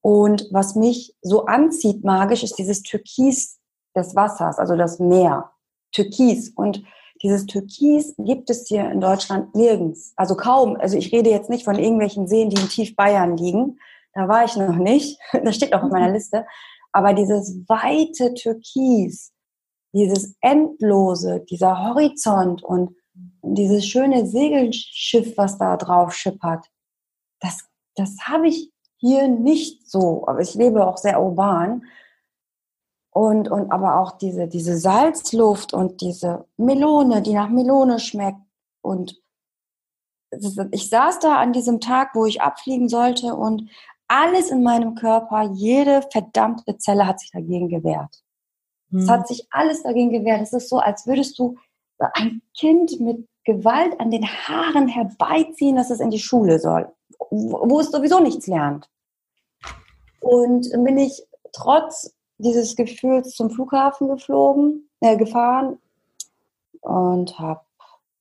Und 0.00 0.48
was 0.50 0.74
mich 0.74 1.16
so 1.22 1.46
anzieht 1.46 2.04
magisch, 2.04 2.42
ist 2.42 2.58
dieses 2.58 2.82
Türkis 2.82 3.60
des 3.94 4.14
Wassers, 4.14 4.58
also 4.58 4.76
das 4.76 4.98
Meer. 4.98 5.50
Türkis. 5.92 6.50
Und 6.50 6.82
dieses 7.22 7.46
Türkis 7.46 8.14
gibt 8.18 8.50
es 8.50 8.66
hier 8.66 8.90
in 8.90 9.00
Deutschland 9.00 9.54
nirgends. 9.54 10.12
Also 10.16 10.34
kaum. 10.34 10.76
Also 10.76 10.96
ich 10.96 11.12
rede 11.12 11.30
jetzt 11.30 11.50
nicht 11.50 11.64
von 11.64 11.78
irgendwelchen 11.78 12.26
Seen, 12.26 12.50
die 12.50 12.60
in 12.60 12.68
Tiefbayern 12.68 13.36
liegen, 13.36 13.78
da 14.14 14.28
war 14.28 14.44
ich 14.44 14.56
noch 14.56 14.76
nicht. 14.76 15.18
Das 15.44 15.56
steht 15.56 15.74
auch 15.74 15.82
auf 15.82 15.90
meiner 15.90 16.12
Liste. 16.12 16.46
Aber 16.92 17.12
dieses 17.12 17.56
weite 17.68 18.34
Türkis, 18.34 19.32
dieses 19.92 20.36
endlose, 20.40 21.40
dieser 21.50 21.88
Horizont 21.88 22.62
und 22.62 22.96
dieses 23.42 23.86
schöne 23.86 24.26
Segelschiff, 24.26 25.36
was 25.36 25.58
da 25.58 25.76
drauf 25.76 26.14
schippert, 26.14 26.66
das, 27.40 27.64
das 27.96 28.16
habe 28.24 28.48
ich 28.48 28.70
hier 28.96 29.28
nicht 29.28 29.90
so. 29.90 30.24
Aber 30.26 30.40
ich 30.40 30.54
lebe 30.54 30.86
auch 30.86 30.96
sehr 30.96 31.20
urban. 31.20 31.84
Und, 33.14 33.48
und 33.48 33.70
aber 33.70 34.00
auch 34.00 34.18
diese, 34.18 34.48
diese 34.48 34.76
Salzluft 34.76 35.72
und 35.72 36.00
diese 36.00 36.46
Melone, 36.56 37.22
die 37.22 37.32
nach 37.32 37.48
Melone 37.48 38.00
schmeckt. 38.00 38.40
Und 38.82 39.22
ich 40.72 40.90
saß 40.90 41.20
da 41.20 41.36
an 41.36 41.52
diesem 41.52 41.78
Tag, 41.78 42.10
wo 42.14 42.26
ich 42.26 42.42
abfliegen 42.42 42.88
sollte 42.88 43.36
und 43.36 43.70
alles 44.08 44.50
in 44.50 44.64
meinem 44.64 44.96
Körper, 44.96 45.50
jede 45.52 46.02
verdammte 46.10 46.76
Zelle 46.78 47.06
hat 47.06 47.20
sich 47.20 47.30
dagegen 47.30 47.68
gewehrt. 47.68 48.22
Hm. 48.90 48.98
Es 49.00 49.08
hat 49.08 49.28
sich 49.28 49.46
alles 49.50 49.84
dagegen 49.84 50.10
gewehrt. 50.10 50.42
Es 50.42 50.52
ist 50.52 50.68
so, 50.68 50.78
als 50.78 51.06
würdest 51.06 51.38
du 51.38 51.56
ein 51.98 52.42
Kind 52.58 52.98
mit 53.00 53.28
Gewalt 53.44 53.98
an 54.00 54.10
den 54.10 54.26
Haaren 54.26 54.88
herbeiziehen, 54.88 55.76
dass 55.76 55.90
es 55.90 56.00
in 56.00 56.10
die 56.10 56.18
Schule 56.18 56.58
soll, 56.58 56.90
wo 57.30 57.78
es 57.78 57.90
sowieso 57.90 58.18
nichts 58.18 58.48
lernt. 58.48 58.90
Und 60.20 60.70
bin 60.72 60.98
ich 60.98 61.22
trotz 61.52 62.13
dieses 62.38 62.76
Gefühls 62.76 63.30
zum 63.30 63.50
Flughafen 63.50 64.08
geflogen, 64.08 64.88
äh, 65.00 65.16
gefahren 65.16 65.78
und 66.80 67.38
habe 67.38 67.60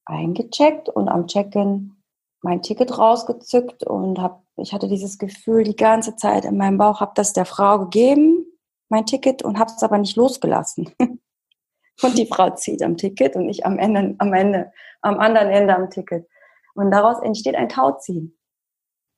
eingecheckt 0.06 0.90
und 0.90 1.10
am 1.10 1.28
Check-in 1.28 1.96
mein 2.42 2.62
Ticket 2.62 2.98
rausgezückt 2.98 3.84
und 3.84 4.20
habe 4.20 4.44
ich 4.58 4.74
hatte 4.74 4.88
dieses 4.88 5.18
Gefühl 5.18 5.64
die 5.64 5.76
ganze 5.76 6.16
Zeit 6.16 6.46
in 6.46 6.58
meinem 6.58 6.78
Bauch, 6.78 7.00
habe 7.02 7.14
das 7.16 7.34
der 7.34 7.46
Frau 7.46 7.80
gegeben, 7.80 8.46
mein 8.90 9.06
Ticket, 9.06 9.44
und 9.44 9.58
habe 9.58 9.72
es 9.76 9.82
aber 9.82 9.98
nicht 9.98 10.16
losgelassen. 10.16 10.92
und 11.00 12.18
die 12.18 12.28
Frau 12.28 12.52
zieht 12.52 12.84
am 12.84 12.98
Ticket 12.98 13.36
und 13.36 13.50
ich 13.50 13.66
am 13.66 13.80
Ende, 13.80 14.16
am 14.20 14.34
Ende, 14.34 14.72
am 15.02 15.20
anderen 15.20 15.50
Ende 15.50 15.76
am 15.76 15.90
Ticket. 15.90 16.28
Und 16.76 16.92
daraus 16.92 17.20
entsteht 17.24 17.56
ein 17.56 17.70
Tauziehen. 17.70 18.38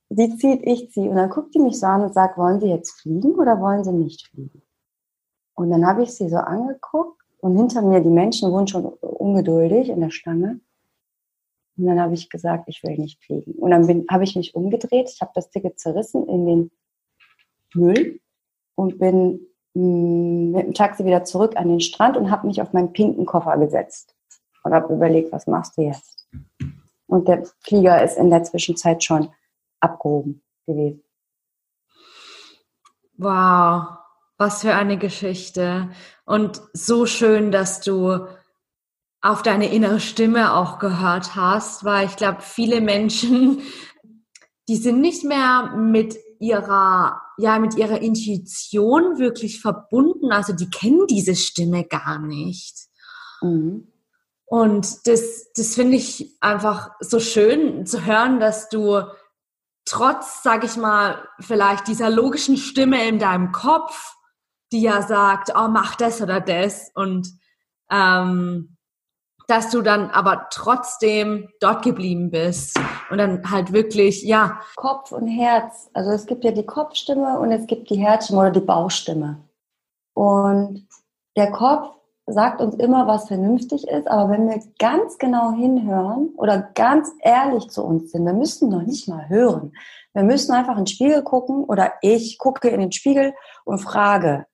Sie 0.10 0.38
zieht, 0.38 0.62
ich 0.64 0.92
ziehe. 0.92 1.10
Und 1.10 1.18
dann 1.18 1.30
guckt 1.30 1.54
die 1.54 1.60
mich 1.60 1.80
so 1.80 1.88
an 1.88 2.04
und 2.04 2.14
sagt, 2.14 2.38
wollen 2.38 2.60
Sie 2.60 2.68
jetzt 2.68 3.02
fliegen 3.02 3.36
oder 3.36 3.60
wollen 3.60 3.84
Sie 3.84 3.92
nicht 3.92 4.28
fliegen? 4.28 4.62
Und 5.56 5.70
dann 5.72 5.86
habe 5.86 6.04
ich 6.04 6.14
sie 6.14 6.30
so 6.30 6.38
angeguckt 6.38 7.22
und 7.40 7.58
hinter 7.58 7.82
mir, 7.82 8.02
die 8.02 8.10
Menschen 8.10 8.52
wurden 8.52 8.68
schon 8.68 8.86
ungeduldig 8.86 9.90
in 9.90 10.02
der 10.02 10.12
Schlange. 10.12 10.60
Und 11.78 11.86
dann 11.86 12.00
habe 12.00 12.14
ich 12.14 12.30
gesagt, 12.30 12.66
ich 12.68 12.84
will 12.84 12.98
nicht 12.98 13.24
fliegen. 13.24 13.54
Und 13.54 13.72
dann 13.72 14.06
habe 14.10 14.24
ich 14.24 14.36
mich 14.36 14.56
umgedreht, 14.56 15.10
ich 15.14 15.22
habe 15.22 15.32
das 15.36 15.50
Ticket 15.50 15.80
zerrissen 15.80 16.28
in 16.28 16.46
den 16.46 16.72
Müll 17.74 18.20
und 18.76 19.00
bin 19.00 19.48
mh, 19.74 19.82
mm, 19.84 20.52
mit 20.52 20.66
dem 20.68 20.74
Taxi 20.74 21.06
wieder 21.06 21.24
zurück 21.24 21.58
an 21.58 21.70
den 21.70 21.82
Strand 21.82 22.18
und 22.18 22.32
habe 22.32 22.48
mich 22.48 22.62
auf 22.62 22.74
meinen 22.74 22.94
pinken 22.94 23.26
Koffer 23.26 23.58
gesetzt 23.58 24.16
und 24.64 24.74
habe 24.74 24.94
überlegt, 24.94 25.32
was 25.32 25.48
machst 25.48 25.78
du 25.78 25.84
jetzt? 25.84 26.28
Und 27.08 27.28
der 27.28 27.46
Flieger 27.60 28.04
ist 28.04 28.18
in 28.18 28.30
der 28.30 28.44
Zwischenzeit 28.44 29.04
schon 29.04 29.30
abgehoben 29.80 30.42
gewesen. 30.66 31.04
Wow, 33.18 33.98
was 34.38 34.62
für 34.62 34.74
eine 34.74 34.98
Geschichte. 34.98 35.90
Und 36.26 36.62
so 36.74 37.06
schön, 37.06 37.52
dass 37.52 37.82
du 37.82 38.26
auf 39.22 39.42
deine 39.42 39.72
innere 39.72 40.00
Stimme 40.00 40.54
auch 40.54 40.80
gehört 40.80 41.36
hast, 41.36 41.84
weil 41.84 42.06
ich 42.06 42.16
glaube, 42.16 42.42
viele 42.42 42.82
Menschen, 42.82 43.62
die 44.68 44.76
sind 44.76 45.02
nicht 45.02 45.24
mehr 45.24 45.74
mit 45.76 46.16
ihrer, 46.40 47.22
ja, 47.38 47.60
mit 47.60 47.76
ihrer 47.76 48.02
Intuition 48.02 49.18
wirklich 49.18 49.62
verbunden. 49.62 50.32
Also 50.32 50.54
die 50.54 50.70
kennen 50.70 51.08
diese 51.08 51.36
Stimme 51.36 51.86
gar 51.86 52.20
nicht. 52.20 52.76
Mhm. 53.42 53.88
Und 54.46 55.08
das, 55.08 55.52
das 55.56 55.74
finde 55.74 55.98
ich 55.98 56.38
einfach 56.40 56.92
so 57.00 57.20
schön 57.20 57.86
zu 57.86 58.06
hören, 58.06 58.40
dass 58.40 58.70
du 58.70 59.02
trotz, 59.86 60.44
sag 60.44 60.64
ich 60.64 60.78
mal, 60.78 61.28
vielleicht 61.40 61.88
dieser 61.88 62.10
logischen 62.10 62.58
Stimme 62.58 63.08
in 63.08 63.18
deinem 63.18 63.52
Kopf 63.52 64.15
die 64.72 64.82
ja 64.82 65.02
sagt, 65.02 65.52
oh, 65.56 65.68
mach 65.70 65.96
das 65.96 66.22
oder 66.22 66.42
das 66.42 66.92
und 66.96 67.30
ähm, 67.92 68.76
dass 69.48 69.70
du 69.70 69.82
dann 69.82 70.10
aber 70.10 70.48
trotzdem 70.50 71.50
dort 71.60 71.84
geblieben 71.84 72.32
bist 72.32 72.80
und 73.10 73.20
dann 73.20 73.50
halt 73.50 73.72
wirklich, 73.72 74.24
ja. 74.24 74.60
Kopf 74.76 75.12
und 75.12 75.28
Herz. 75.28 75.90
Also 75.94 76.12
es 76.12 76.26
gibt 76.26 76.44
ja 76.44 76.52
die 76.52 76.66
Kopfstimme 76.66 77.40
und 77.40 77.52
es 77.52 77.68
gibt 77.68 77.90
die 77.90 77.98
Herzstimme 77.98 78.42
oder 78.42 78.52
die 78.52 78.60
Bauchstimme. 78.60 79.44
Und 80.14 80.88
der 81.36 81.52
Kopf 81.52 81.90
sagt 82.28 82.60
uns 82.60 82.76
immer, 82.76 83.06
was 83.06 83.28
vernünftig 83.28 83.88
ist, 83.88 84.08
aber 84.08 84.32
wenn 84.32 84.50
wir 84.50 84.60
ganz 84.80 85.20
genau 85.20 85.52
hinhören 85.52 86.30
oder 86.38 86.58
ganz 86.74 87.12
ehrlich 87.22 87.70
zu 87.70 87.84
uns 87.84 88.12
sind, 88.12 88.26
wir 88.26 88.34
müssen 88.34 88.70
noch 88.70 88.82
nicht 88.82 89.08
mal 89.08 89.30
hören. 89.30 89.74
Wir 90.14 90.24
müssen 90.24 90.54
einfach 90.54 90.74
in 90.74 90.86
den 90.86 90.88
Spiegel 90.88 91.22
gucken 91.24 91.66
oder 91.66 91.94
ich 92.02 92.40
gucke 92.40 92.70
in 92.70 92.80
den 92.80 92.92
Spiegel 92.92 93.36
und 93.64 93.80
frage. 93.80 94.48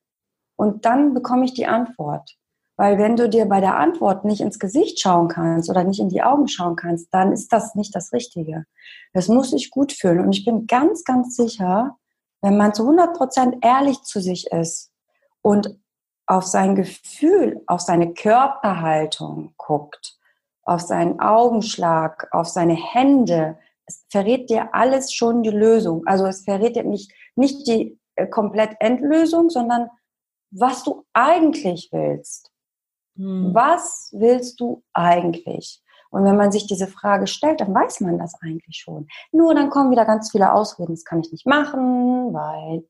Und 0.61 0.85
dann 0.85 1.15
bekomme 1.15 1.45
ich 1.45 1.55
die 1.55 1.65
Antwort. 1.65 2.37
Weil 2.77 2.99
wenn 2.99 3.15
du 3.15 3.27
dir 3.27 3.47
bei 3.47 3.61
der 3.61 3.77
Antwort 3.77 4.25
nicht 4.25 4.41
ins 4.41 4.59
Gesicht 4.59 4.99
schauen 4.99 5.27
kannst 5.27 5.71
oder 5.71 5.83
nicht 5.83 5.99
in 5.99 6.09
die 6.09 6.21
Augen 6.21 6.47
schauen 6.47 6.75
kannst, 6.75 7.11
dann 7.11 7.31
ist 7.31 7.51
das 7.51 7.73
nicht 7.73 7.95
das 7.95 8.13
Richtige. 8.13 8.65
Das 9.11 9.27
muss 9.27 9.49
sich 9.49 9.71
gut 9.71 9.91
fühlen. 9.91 10.19
Und 10.19 10.33
ich 10.33 10.45
bin 10.45 10.67
ganz, 10.67 11.03
ganz 11.03 11.35
sicher, 11.35 11.97
wenn 12.43 12.57
man 12.57 12.75
zu 12.75 12.83
100 12.83 13.17
Prozent 13.17 13.55
ehrlich 13.65 14.03
zu 14.03 14.21
sich 14.21 14.51
ist 14.51 14.91
und 15.41 15.79
auf 16.27 16.45
sein 16.45 16.75
Gefühl, 16.75 17.63
auf 17.65 17.81
seine 17.81 18.13
Körperhaltung 18.13 19.55
guckt, 19.57 20.19
auf 20.61 20.81
seinen 20.81 21.19
Augenschlag, 21.19 22.27
auf 22.29 22.47
seine 22.47 22.75
Hände, 22.75 23.57
es 23.87 24.05
verrät 24.11 24.47
dir 24.51 24.75
alles 24.75 25.11
schon 25.11 25.41
die 25.41 25.49
Lösung. 25.49 26.05
Also 26.05 26.27
es 26.27 26.43
verrät 26.43 26.75
dir 26.75 26.83
nicht, 26.83 27.11
nicht 27.35 27.67
die 27.67 27.99
äh, 28.13 28.27
komplett 28.27 28.75
Endlösung, 28.79 29.49
sondern 29.49 29.89
was 30.51 30.83
du 30.83 31.05
eigentlich 31.13 31.89
willst. 31.91 32.51
Hm. 33.15 33.53
Was 33.53 34.09
willst 34.13 34.59
du 34.59 34.83
eigentlich? 34.93 35.81
Und 36.11 36.25
wenn 36.25 36.35
man 36.35 36.51
sich 36.51 36.67
diese 36.67 36.87
Frage 36.87 37.25
stellt, 37.25 37.61
dann 37.61 37.73
weiß 37.73 38.01
man 38.01 38.17
das 38.17 38.35
eigentlich 38.41 38.77
schon. 38.77 39.07
Nur 39.31 39.55
dann 39.55 39.69
kommen 39.69 39.91
wieder 39.91 40.05
ganz 40.05 40.31
viele 40.31 40.51
Ausreden, 40.51 40.93
das 40.93 41.05
kann 41.05 41.21
ich 41.21 41.31
nicht 41.31 41.47
machen, 41.47 42.33
weil 42.33 42.85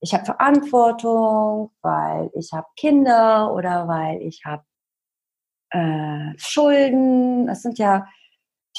ich 0.00 0.14
habe 0.14 0.24
Verantwortung, 0.24 1.70
weil 1.82 2.30
ich 2.34 2.52
habe 2.52 2.66
Kinder 2.76 3.52
oder 3.52 3.88
weil 3.88 4.22
ich 4.22 4.42
habe 4.44 4.62
äh, 5.70 6.32
Schulden. 6.38 7.46
Das 7.46 7.62
sind 7.62 7.78
ja 7.78 8.06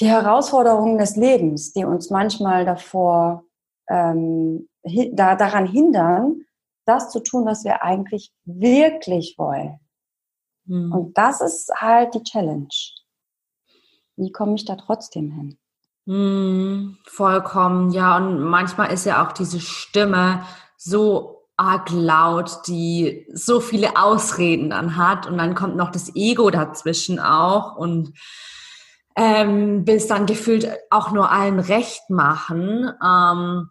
die 0.00 0.06
Herausforderungen 0.06 0.98
des 0.98 1.16
Lebens, 1.16 1.72
die 1.72 1.84
uns 1.84 2.10
manchmal 2.10 2.64
davor 2.64 3.44
ähm, 3.88 4.68
da, 5.12 5.34
daran 5.36 5.66
hindern, 5.66 6.44
das 6.88 7.10
zu 7.10 7.20
tun, 7.20 7.44
was 7.44 7.64
wir 7.64 7.82
eigentlich 7.82 8.32
wirklich 8.44 9.34
wollen. 9.38 9.78
Mhm. 10.64 10.92
Und 10.92 11.18
das 11.18 11.40
ist 11.40 11.70
halt 11.76 12.14
die 12.14 12.22
Challenge. 12.22 12.68
Wie 14.16 14.32
komme 14.32 14.54
ich 14.54 14.64
da 14.64 14.76
trotzdem 14.76 15.30
hin? 15.30 15.58
Mhm, 16.06 16.96
vollkommen, 17.04 17.90
ja. 17.90 18.16
Und 18.16 18.40
manchmal 18.40 18.92
ist 18.92 19.04
ja 19.04 19.26
auch 19.26 19.32
diese 19.32 19.60
Stimme 19.60 20.42
so 20.76 21.46
arg 21.58 21.90
laut, 21.90 22.66
die 22.66 23.26
so 23.32 23.60
viele 23.60 23.96
Ausreden 23.96 24.70
dann 24.70 24.96
hat. 24.96 25.26
Und 25.26 25.38
dann 25.38 25.54
kommt 25.54 25.76
noch 25.76 25.90
das 25.90 26.14
Ego 26.16 26.50
dazwischen 26.50 27.18
auch 27.18 27.76
und 27.76 28.12
ähm, 29.16 29.86
will 29.86 29.96
es 29.96 30.06
dann 30.06 30.26
gefühlt 30.26 30.70
auch 30.90 31.10
nur 31.10 31.30
allen 31.30 31.58
recht 31.58 32.08
machen. 32.08 32.90
Ähm, 33.04 33.68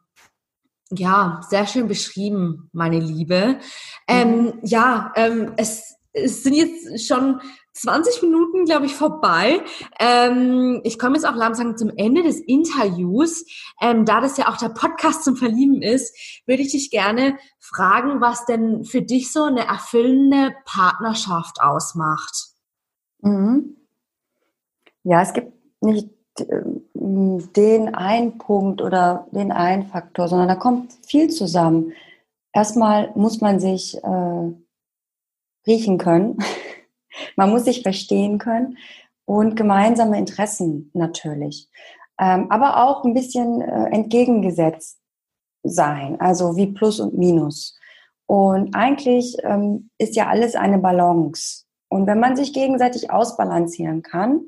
ja, 0.92 1.42
sehr 1.50 1.68
schön 1.68 1.88
beschrieben, 1.88 2.70
meine 2.74 3.00
Liebe. 3.00 3.60
Ähm, 4.08 4.44
mhm. 4.44 4.54
Ja, 4.64 5.12
ähm, 5.16 5.54
es, 5.58 5.96
es 6.14 6.44
sind 6.44 6.54
jetzt 6.54 7.08
schon 7.08 7.42
20 7.74 8.24
Minuten, 8.24 8.66
glaube 8.66 8.88
ich, 8.88 8.96
vorbei. 8.96 9.62
Ähm, 10.00 10.82
ich 10.84 10.98
komme 10.98 11.16
jetzt 11.16 11.26
auch 11.26 11.36
langsam 11.36 11.78
zum 11.78 11.92
Ende 11.96 12.24
des 12.24 12.40
Interviews. 12.40 13.46
Ähm, 13.82 14.06
da 14.06 14.20
das 14.20 14.38
ja 14.38 14.50
auch 14.50 14.58
der 14.58 14.70
Podcast 14.70 15.24
zum 15.24 15.36
Verlieben 15.36 15.82
ist, 15.82 16.44
würde 16.48 16.64
ich 16.64 16.72
dich 16.72 16.90
gerne 16.90 17.38
fragen, 17.60 18.20
was 18.20 18.46
denn 18.46 18.84
für 18.84 19.02
dich 19.02 19.32
so 19.32 19.44
eine 19.44 19.68
erfüllende 19.68 20.56
Partnerschaft 20.66 21.62
ausmacht. 21.62 22.48
Mhm. 23.22 23.78
Ja, 25.04 25.22
es 25.22 25.34
gibt 25.34 25.54
nicht 25.82 26.10
den 26.40 27.96
einen 27.96 28.38
Punkt 28.38 28.82
oder 28.82 29.28
den 29.32 29.52
einen 29.52 29.88
Faktor, 29.88 30.28
sondern 30.28 30.48
da 30.48 30.56
kommt 30.56 30.94
viel 31.06 31.30
zusammen. 31.30 31.94
Erstmal 32.54 33.12
muss 33.16 33.42
man 33.42 33.60
sich 33.60 34.02
äh, 34.04 34.52
riechen 35.68 35.98
können. 35.98 36.38
Man 37.36 37.50
muss 37.50 37.66
sich 37.66 37.82
verstehen 37.82 38.38
können 38.38 38.78
und 39.26 39.56
gemeinsame 39.56 40.20
Interessen 40.20 40.92
natürlich. 40.94 41.68
Ähm, 42.20 42.52
aber 42.52 42.84
auch 42.84 43.04
ein 43.04 43.16
bisschen 43.16 43.62
äh, 43.62 43.90
entgegengesetzt 43.90 45.00
sein, 45.64 46.20
also 46.22 46.56
wie 46.56 46.68
Plus 46.68 47.00
und 47.00 47.18
Minus. 47.18 47.78
Und 48.28 48.76
eigentlich 48.76 49.38
ähm, 49.44 49.90
ist 49.98 50.16
ja 50.16 50.28
alles 50.28 50.56
eine 50.56 50.78
Balance. 50.78 51.64
Und 51.90 52.08
wenn 52.08 52.20
man 52.20 52.36
sich 52.36 52.54
gegenseitig 52.54 53.10
ausbalancieren 53.12 54.02
kann, 54.02 54.48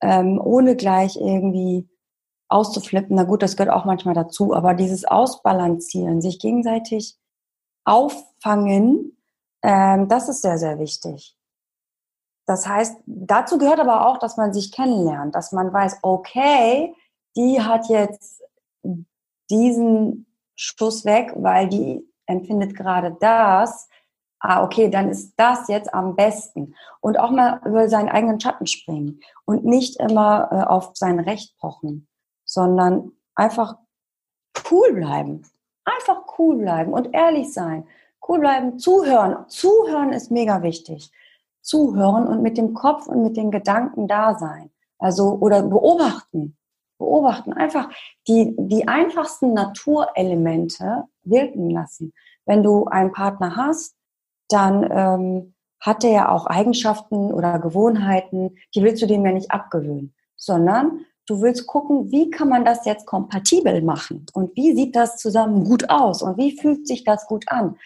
ähm, 0.00 0.40
ohne 0.42 0.76
gleich 0.76 1.16
irgendwie 1.16 1.88
auszuflippen, 2.48 3.16
na 3.16 3.24
gut, 3.24 3.42
das 3.42 3.56
gehört 3.56 3.74
auch 3.74 3.84
manchmal 3.84 4.14
dazu, 4.14 4.54
aber 4.54 4.74
dieses 4.74 5.04
Ausbalancieren, 5.04 6.20
sich 6.20 6.38
gegenseitig 6.38 7.16
auffangen, 7.84 9.16
ähm, 9.62 10.08
das 10.08 10.28
ist 10.28 10.42
sehr, 10.42 10.58
sehr 10.58 10.78
wichtig. 10.78 11.36
Das 12.46 12.66
heißt, 12.66 12.98
dazu 13.06 13.58
gehört 13.58 13.80
aber 13.80 14.06
auch, 14.06 14.18
dass 14.18 14.36
man 14.36 14.52
sich 14.52 14.70
kennenlernt, 14.70 15.34
dass 15.34 15.50
man 15.50 15.72
weiß, 15.72 15.98
okay, 16.02 16.94
die 17.36 17.60
hat 17.60 17.88
jetzt 17.88 18.42
diesen 19.50 20.26
Schuss 20.54 21.04
weg, 21.04 21.32
weil 21.36 21.68
die 21.68 22.08
empfindet 22.26 22.76
gerade 22.76 23.16
das. 23.20 23.88
Ah, 24.38 24.62
okay, 24.62 24.90
dann 24.90 25.08
ist 25.08 25.34
das 25.36 25.68
jetzt 25.68 25.92
am 25.94 26.14
besten. 26.14 26.74
Und 27.00 27.18
auch 27.18 27.30
mal 27.30 27.60
über 27.64 27.88
seinen 27.88 28.08
eigenen 28.08 28.40
Schatten 28.40 28.66
springen 28.66 29.20
und 29.44 29.64
nicht 29.64 29.98
immer 29.98 30.48
äh, 30.52 30.62
auf 30.62 30.90
sein 30.94 31.18
Recht 31.18 31.56
pochen, 31.58 32.06
sondern 32.44 33.12
einfach 33.34 33.76
cool 34.70 34.92
bleiben. 34.92 35.42
Einfach 35.84 36.22
cool 36.38 36.56
bleiben 36.58 36.92
und 36.92 37.14
ehrlich 37.14 37.52
sein. 37.52 37.86
Cool 38.26 38.40
bleiben, 38.40 38.78
zuhören. 38.78 39.48
Zuhören 39.48 40.12
ist 40.12 40.30
mega 40.30 40.62
wichtig 40.62 41.10
zuhören 41.66 42.28
und 42.28 42.42
mit 42.42 42.56
dem 42.56 42.72
Kopf 42.72 43.08
und 43.08 43.22
mit 43.22 43.36
den 43.36 43.50
Gedanken 43.50 44.06
da 44.06 44.38
sein. 44.38 44.70
Also, 44.98 45.32
oder 45.40 45.62
beobachten. 45.62 46.56
Beobachten. 46.98 47.52
Einfach 47.52 47.90
die, 48.26 48.54
die 48.56 48.88
einfachsten 48.88 49.52
Naturelemente 49.52 51.04
wirken 51.24 51.68
lassen. 51.68 52.14
Wenn 52.46 52.62
du 52.62 52.86
einen 52.86 53.12
Partner 53.12 53.56
hast, 53.56 53.96
dann 54.48 54.88
ähm, 54.90 55.54
hat 55.80 56.04
er 56.04 56.10
ja 56.10 56.28
auch 56.30 56.46
Eigenschaften 56.46 57.32
oder 57.32 57.58
Gewohnheiten, 57.58 58.56
die 58.74 58.82
willst 58.82 59.02
du 59.02 59.06
dem 59.06 59.24
ja 59.24 59.32
nicht 59.32 59.50
abgewöhnen, 59.50 60.14
sondern 60.36 61.04
du 61.26 61.42
willst 61.42 61.66
gucken, 61.66 62.10
wie 62.10 62.30
kann 62.30 62.48
man 62.48 62.64
das 62.64 62.84
jetzt 62.84 63.06
kompatibel 63.06 63.82
machen 63.82 64.26
und 64.32 64.56
wie 64.56 64.74
sieht 64.74 64.96
das 64.96 65.18
zusammen 65.18 65.64
gut 65.64 65.90
aus 65.90 66.22
und 66.22 66.38
wie 66.38 66.58
fühlt 66.58 66.86
sich 66.86 67.04
das 67.04 67.26
gut 67.26 67.44
an. 67.48 67.76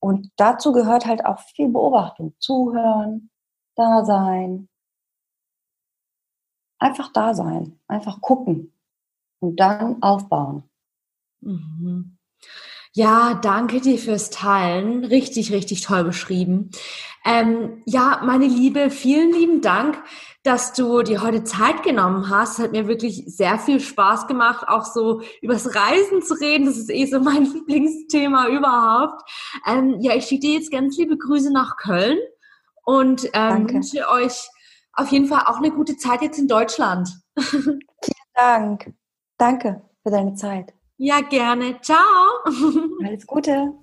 Und 0.00 0.30
dazu 0.36 0.72
gehört 0.72 1.06
halt 1.06 1.24
auch 1.24 1.40
viel 1.40 1.68
Beobachtung, 1.68 2.34
zuhören, 2.38 3.30
da 3.74 4.04
sein. 4.04 4.68
Einfach 6.78 7.12
da 7.12 7.34
sein, 7.34 7.80
einfach 7.88 8.20
gucken 8.20 8.74
und 9.40 9.58
dann 9.58 10.02
aufbauen. 10.02 10.64
Mhm. 11.40 12.18
Ja, 12.96 13.34
danke 13.34 13.80
dir 13.80 13.98
fürs 13.98 14.30
Teilen. 14.30 15.04
Richtig, 15.04 15.52
richtig 15.52 15.80
toll 15.80 16.04
beschrieben. 16.04 16.70
Ähm, 17.24 17.82
ja, 17.86 18.20
meine 18.22 18.46
Liebe, 18.46 18.88
vielen 18.88 19.32
lieben 19.32 19.60
Dank, 19.62 20.00
dass 20.44 20.74
du 20.74 21.02
dir 21.02 21.20
heute 21.20 21.42
Zeit 21.42 21.82
genommen 21.82 22.30
hast. 22.30 22.60
Hat 22.60 22.70
mir 22.70 22.86
wirklich 22.86 23.24
sehr 23.26 23.58
viel 23.58 23.80
Spaß 23.80 24.28
gemacht, 24.28 24.68
auch 24.68 24.84
so 24.84 25.22
übers 25.42 25.74
Reisen 25.74 26.22
zu 26.22 26.34
reden. 26.34 26.66
Das 26.66 26.76
ist 26.76 26.88
eh 26.88 27.06
so 27.06 27.18
mein 27.18 27.44
Lieblingsthema 27.52 28.46
überhaupt. 28.46 29.28
Ähm, 29.66 29.96
ja, 29.98 30.14
ich 30.14 30.26
schicke 30.26 30.42
dir 30.46 30.54
jetzt 30.54 30.70
ganz 30.70 30.96
liebe 30.96 31.18
Grüße 31.18 31.52
nach 31.52 31.76
Köln 31.76 32.18
und 32.84 33.28
ähm, 33.32 33.68
wünsche 33.68 34.08
euch 34.08 34.48
auf 34.92 35.08
jeden 35.08 35.26
Fall 35.26 35.42
auch 35.46 35.56
eine 35.56 35.72
gute 35.72 35.96
Zeit 35.96 36.22
jetzt 36.22 36.38
in 36.38 36.46
Deutschland. 36.46 37.08
Vielen 37.38 37.80
Dank. 38.34 38.94
Danke 39.36 39.82
für 40.04 40.12
deine 40.12 40.34
Zeit. 40.34 40.72
Ja, 40.96 41.20
gerne. 41.20 41.80
Ciao. 41.80 41.98
Alles 43.04 43.26
Gute. 43.26 43.74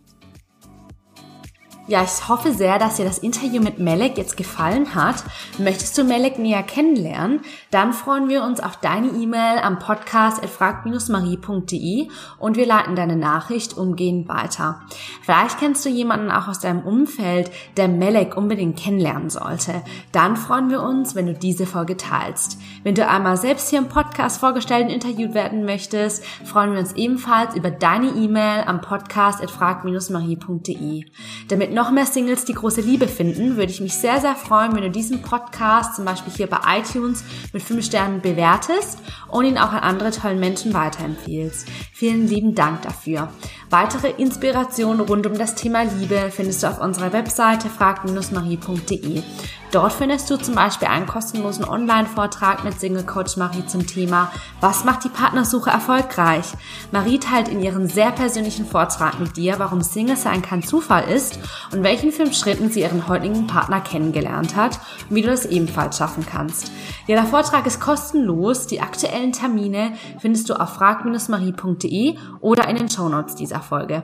Ja, 1.92 2.04
ich 2.04 2.30
hoffe 2.30 2.54
sehr, 2.54 2.80
dass 2.80 2.96
dir 2.98 3.06
das 3.06 3.18
Interview 3.18 3.62
mit 3.62 3.80
Melek 3.80 4.18
jetzt 4.18 4.38
gefallen 4.38 4.96
hat. 4.96 5.26
Möchtest 5.58 5.98
du 5.98 6.06
Melek 6.06 6.40
näher 6.40 6.64
kennenlernen? 6.64 7.42
Dann 7.70 7.92
freuen 7.92 8.30
wir 8.30 8.44
uns 8.44 8.62
auf 8.62 8.78
deine 8.78 9.10
E-Mail 9.10 9.60
am 9.62 9.78
Podcast 9.78 10.46
frag-marie.de 10.46 12.08
und 12.40 12.56
wir 12.56 12.66
leiten 12.66 12.96
deine 12.96 13.18
Nachricht 13.18 13.76
umgehend 13.76 14.30
weiter. 14.30 14.84
Vielleicht 15.22 15.60
kennst 15.60 15.84
du 15.84 15.90
jemanden 15.90 16.32
auch 16.32 16.48
aus 16.48 16.60
deinem 16.60 16.84
Umfeld, 16.84 17.52
der 17.76 17.90
Melek 17.90 18.38
unbedingt 18.38 18.80
kennenlernen 18.80 19.30
sollte. 19.30 19.82
Dann 20.14 20.38
freuen 20.38 20.70
wir 20.70 20.84
uns, 20.84 21.16
wenn 21.16 21.26
du 21.26 21.34
diese 21.34 21.66
Folge 21.66 21.98
teilst. 21.98 22.58
Wenn 22.84 22.96
du 22.96 23.08
einmal 23.08 23.38
selbst 23.38 23.70
hier 23.70 23.78
im 23.78 23.90
Podcast 23.90 24.40
vorgestellt 24.40 24.88
und 24.88 24.94
interviewt 24.94 25.36
werden 25.36 25.66
möchtest, 25.66 26.26
freuen 26.46 26.74
wir 26.74 26.80
uns 26.80 26.94
ebenfalls 26.94 27.56
über 27.56 27.70
deine 27.70 28.08
E-Mail 28.08 28.64
am 28.66 28.82
Podcast 28.82 29.48
frag-marie.de. 29.50 31.06
Damit 31.48 31.74
noch 31.74 31.92
mehr 31.92 32.08
Singles 32.08 32.46
die 32.46 32.54
große 32.54 32.82
Liebe 32.82 33.08
finden, 33.08 33.56
würde 33.56 33.72
ich 33.72 33.82
mich 33.82 33.94
sehr, 33.94 34.20
sehr 34.20 34.36
freuen, 34.36 34.76
wenn 34.76 34.82
du 34.82 34.90
diesen 34.90 35.22
Podcast 35.22 35.96
zum 35.96 36.06
Beispiel 36.06 36.34
hier 36.34 36.48
bei 36.48 36.80
iTunes 36.80 37.24
mit 37.54 37.62
5 37.62 37.86
Sternen 37.86 38.22
bewertest 38.22 39.00
und 39.30 39.46
ihn 39.46 39.60
auch 39.60 39.72
an 39.72 39.84
andere 39.84 40.12
tollen 40.12 40.40
Menschen 40.40 40.74
weiterempfiehlst. 40.74 41.68
Vielen 41.94 42.28
lieben 42.28 42.56
Dank 42.56 42.82
dafür. 42.82 43.30
Weitere 43.72 44.10
Inspirationen 44.10 45.00
rund 45.00 45.26
um 45.26 45.38
das 45.38 45.56
Thema 45.56 45.84
Liebe 45.84 46.30
findest 46.30 46.62
du 46.62 46.68
auf 46.68 46.82
unserer 46.82 47.14
Webseite 47.14 47.70
frag-marie.de. 47.70 49.24
Dort 49.72 49.94
findest 49.94 50.30
du 50.30 50.36
zum 50.36 50.56
Beispiel 50.56 50.90
einen 50.90 51.06
kostenlosen 51.06 51.64
Online-Vortrag 51.64 52.66
mit 52.66 52.78
Single 52.78 53.06
Coach 53.06 53.38
Marie 53.38 53.66
zum 53.66 53.88
Thema 53.88 54.30
Was 54.60 54.84
macht 54.84 55.06
die 55.06 55.10
Partnersuche 55.10 55.70
erfolgreich? 55.70 56.46
Marie 56.92 57.20
teilt 57.20 57.48
in 57.48 57.62
ihren 57.62 57.88
sehr 57.88 58.12
persönlichen 58.12 58.66
Vortrag 58.66 59.22
mit 59.22 59.38
dir, 59.38 59.60
warum 59.60 59.80
Single 59.80 60.18
sein 60.18 60.42
kein 60.42 60.62
Zufall 60.62 61.10
ist 61.10 61.40
und 61.72 61.84
welchen 61.84 62.12
fünf 62.12 62.36
Schritten 62.36 62.70
sie 62.70 62.82
ihren 62.82 63.08
heutigen 63.08 63.48
Partner 63.48 63.80
kennengelernt 63.80 64.58
hat 64.58 64.82
und 65.10 65.16
wie 65.16 65.22
du 65.22 65.30
das 65.30 65.46
ebenfalls 65.46 65.98
schaffen 65.98 66.26
kannst. 66.30 66.70
Ja, 67.08 67.16
der 67.16 67.26
Vortrag 67.26 67.66
ist 67.66 67.80
kostenlos. 67.80 68.68
Die 68.68 68.82
aktuellen 68.82 69.32
Termine 69.32 69.94
findest 70.20 70.50
du 70.50 70.56
auf 70.56 70.74
frag-marie.de 70.74 72.18
oder 72.42 72.68
in 72.68 72.76
den 72.76 72.90
Shownotes 72.90 73.36
dieser 73.36 73.61
Folge. 73.64 74.04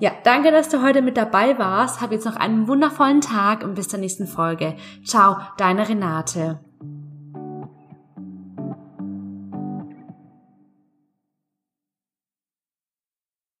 Ja, 0.00 0.12
danke, 0.24 0.50
dass 0.50 0.68
du 0.68 0.82
heute 0.82 1.02
mit 1.02 1.16
dabei 1.16 1.58
warst. 1.58 2.00
Hab 2.00 2.12
jetzt 2.12 2.26
noch 2.26 2.36
einen 2.36 2.68
wundervollen 2.68 3.20
Tag 3.20 3.62
und 3.62 3.74
bis 3.74 3.88
zur 3.88 3.98
nächsten 3.98 4.26
Folge. 4.26 4.76
Ciao, 5.04 5.36
deine 5.56 5.88
Renate. 5.88 6.60